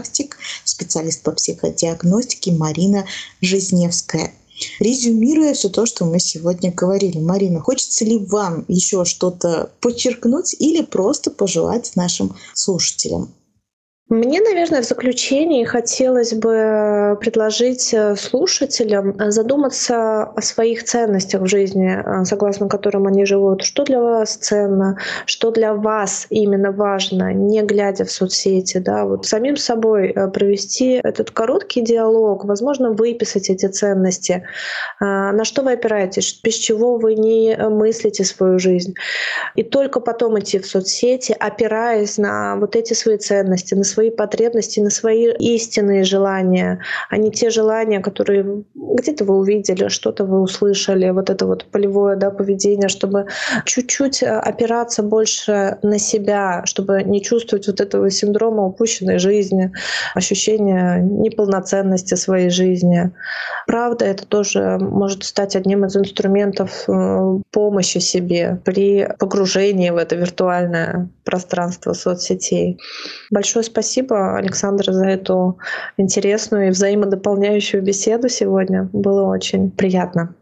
гештальт-практик, 0.00 0.38
специалист 0.64 1.22
по 1.22 1.32
психодиагностике 1.32 2.52
Марина 2.52 3.06
Жизневская. 3.40 4.32
Резюмируя 4.78 5.54
все 5.54 5.70
то, 5.70 5.86
что 5.86 6.04
мы 6.04 6.20
сегодня 6.20 6.70
говорили, 6.70 7.18
Марина, 7.18 7.60
хочется 7.60 8.04
ли 8.04 8.18
вам 8.18 8.66
еще 8.68 9.06
что-то 9.06 9.70
подчеркнуть 9.80 10.54
или 10.58 10.82
просто 10.82 11.30
пожелать 11.30 11.92
нашим 11.96 12.36
слушателям? 12.52 13.32
Мне, 14.10 14.40
наверное, 14.40 14.82
в 14.82 14.84
заключении 14.84 15.62
хотелось 15.62 16.34
бы 16.34 17.16
предложить 17.20 17.94
э, 17.94 18.16
слушателям 18.16 19.14
задуматься 19.30 20.24
о 20.24 20.42
своих 20.42 20.82
ценностях 20.82 21.42
в 21.42 21.46
жизни, 21.46 21.94
э, 21.94 22.24
согласно 22.24 22.68
которым 22.68 23.06
они 23.06 23.24
живут. 23.24 23.62
Что 23.62 23.84
для 23.84 24.00
вас 24.00 24.34
ценно, 24.34 24.98
что 25.26 25.52
для 25.52 25.74
вас 25.74 26.26
именно 26.28 26.72
важно, 26.72 27.32
не 27.32 27.62
глядя 27.62 28.04
в 28.04 28.10
соцсети. 28.10 28.78
Да? 28.78 29.04
Вот 29.04 29.26
самим 29.26 29.56
собой 29.56 30.08
э, 30.08 30.26
провести 30.26 31.00
этот 31.04 31.30
короткий 31.30 31.82
диалог, 31.82 32.44
возможно, 32.44 32.90
выписать 32.90 33.48
эти 33.48 33.66
ценности, 33.66 34.42
на 35.00 35.44
что 35.44 35.62
вы 35.62 35.74
опираетесь, 35.74 36.40
без 36.42 36.54
чего 36.54 36.96
вы 36.96 37.14
не 37.14 37.56
мыслите 37.56 38.24
свою 38.24 38.58
жизнь. 38.58 38.94
И 39.54 39.62
только 39.62 40.00
потом 40.00 40.38
идти 40.40 40.58
в 40.58 40.66
соцсети, 40.66 41.36
опираясь 41.38 42.18
на 42.18 42.56
вот 42.56 42.74
эти 42.74 42.92
свои 42.94 43.16
ценности, 43.16 43.74
на 43.74 43.84
свои 43.84 43.99
свои 44.00 44.10
потребности, 44.10 44.80
на 44.80 44.90
свои 44.90 45.30
истинные 45.38 46.04
желания, 46.04 46.78
а 47.10 47.18
не 47.18 47.30
те 47.30 47.50
желания, 47.50 48.00
которые 48.00 48.64
где-то 48.74 49.24
вы 49.24 49.36
увидели, 49.36 49.88
что-то 49.88 50.24
вы 50.24 50.40
услышали, 50.40 51.10
вот 51.10 51.28
это 51.28 51.46
вот 51.46 51.66
полевое 51.70 52.16
да, 52.16 52.30
поведение, 52.30 52.88
чтобы 52.88 53.26
чуть-чуть 53.66 54.22
э, 54.22 54.26
опираться 54.26 55.02
больше 55.02 55.76
на 55.82 55.98
себя, 55.98 56.62
чтобы 56.64 57.02
не 57.02 57.20
чувствовать 57.20 57.66
вот 57.66 57.80
этого 57.80 58.10
синдрома 58.10 58.64
упущенной 58.64 59.18
жизни, 59.18 59.70
ощущения 60.14 61.00
неполноценности 61.00 62.14
своей 62.14 62.48
жизни. 62.48 63.10
Правда, 63.66 64.06
это 64.06 64.26
тоже 64.26 64.78
может 64.80 65.24
стать 65.24 65.56
одним 65.56 65.84
из 65.84 65.94
инструментов 65.94 66.84
э, 66.88 67.38
помощи 67.50 67.98
себе 67.98 68.58
при 68.64 69.06
погружении 69.18 69.90
в 69.90 69.96
это 69.96 70.16
виртуальное 70.16 71.10
пространство 71.30 71.92
соцсетей. 71.92 72.78
Большое 73.30 73.64
спасибо 73.64 74.36
Александр, 74.36 74.92
за 74.92 75.06
эту 75.06 75.58
интересную 75.96 76.68
и 76.68 76.70
взаимодополняющую 76.70 77.82
беседу 77.82 78.28
сегодня. 78.28 78.90
Было 78.92 79.24
очень 79.24 79.70
приятно. 79.70 80.34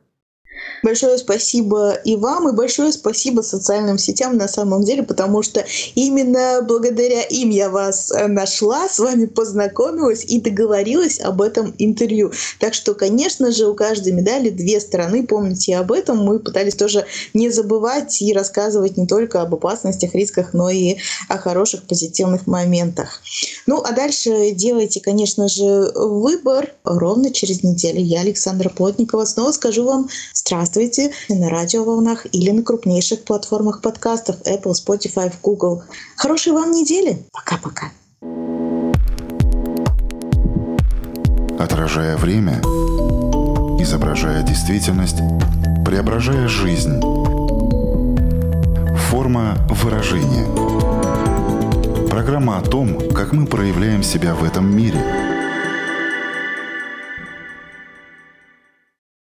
Большое 0.82 1.18
спасибо 1.18 1.92
и 2.04 2.16
вам, 2.16 2.48
и 2.48 2.52
большое 2.52 2.92
спасибо 2.92 3.42
социальным 3.42 3.98
сетям 3.98 4.36
на 4.36 4.48
самом 4.48 4.84
деле, 4.84 5.02
потому 5.02 5.42
что 5.42 5.64
именно 5.94 6.62
благодаря 6.62 7.22
им 7.22 7.50
я 7.50 7.68
вас 7.68 8.10
э, 8.12 8.26
нашла, 8.28 8.88
с 8.88 8.98
вами 8.98 9.26
познакомилась 9.26 10.24
и 10.24 10.40
договорилась 10.40 11.20
об 11.20 11.42
этом 11.42 11.74
интервью. 11.78 12.32
Так 12.60 12.74
что, 12.74 12.94
конечно 12.94 13.50
же, 13.50 13.66
у 13.66 13.74
каждой 13.74 14.12
медали 14.12 14.50
две 14.50 14.80
стороны, 14.80 15.26
помните 15.26 15.76
об 15.76 15.92
этом. 15.92 16.18
Мы 16.18 16.38
пытались 16.38 16.74
тоже 16.74 17.06
не 17.34 17.50
забывать 17.50 18.20
и 18.22 18.32
рассказывать 18.32 18.96
не 18.96 19.06
только 19.06 19.42
об 19.42 19.54
опасностях, 19.54 20.14
рисках, 20.14 20.52
но 20.52 20.70
и 20.70 20.96
о 21.28 21.38
хороших 21.38 21.84
позитивных 21.84 22.46
моментах. 22.46 23.20
Ну, 23.66 23.82
а 23.82 23.92
дальше 23.92 24.52
делайте, 24.52 25.00
конечно 25.00 25.48
же, 25.48 25.90
выбор 25.94 26.72
ровно 26.84 27.32
через 27.32 27.62
неделю. 27.62 28.00
Я, 28.00 28.20
Александра 28.20 28.68
Плотникова, 28.68 29.24
снова 29.24 29.52
скажу 29.52 29.84
вам 29.84 30.08
Здравствуйте 30.48 31.10
на 31.28 31.50
радиоволнах 31.50 32.24
или 32.32 32.50
на 32.50 32.62
крупнейших 32.62 33.24
платформах 33.24 33.82
подкастов 33.82 34.36
Apple, 34.46 34.72
Spotify, 34.72 35.30
Google. 35.42 35.82
Хорошей 36.16 36.54
вам 36.54 36.70
недели. 36.70 37.22
Пока-пока. 37.32 37.92
отражая 41.58 42.16
время, 42.16 42.60
изображая 43.78 44.42
действительность, 44.42 45.18
преображая 45.84 46.48
жизнь. 46.48 46.98
Форма 49.10 49.58
выражения. 49.68 50.46
Программа 52.08 52.56
о 52.56 52.62
том, 52.62 53.10
как 53.10 53.32
мы 53.32 53.46
проявляем 53.46 54.02
себя 54.02 54.34
в 54.34 54.44
этом 54.44 54.74
мире– 54.74 55.04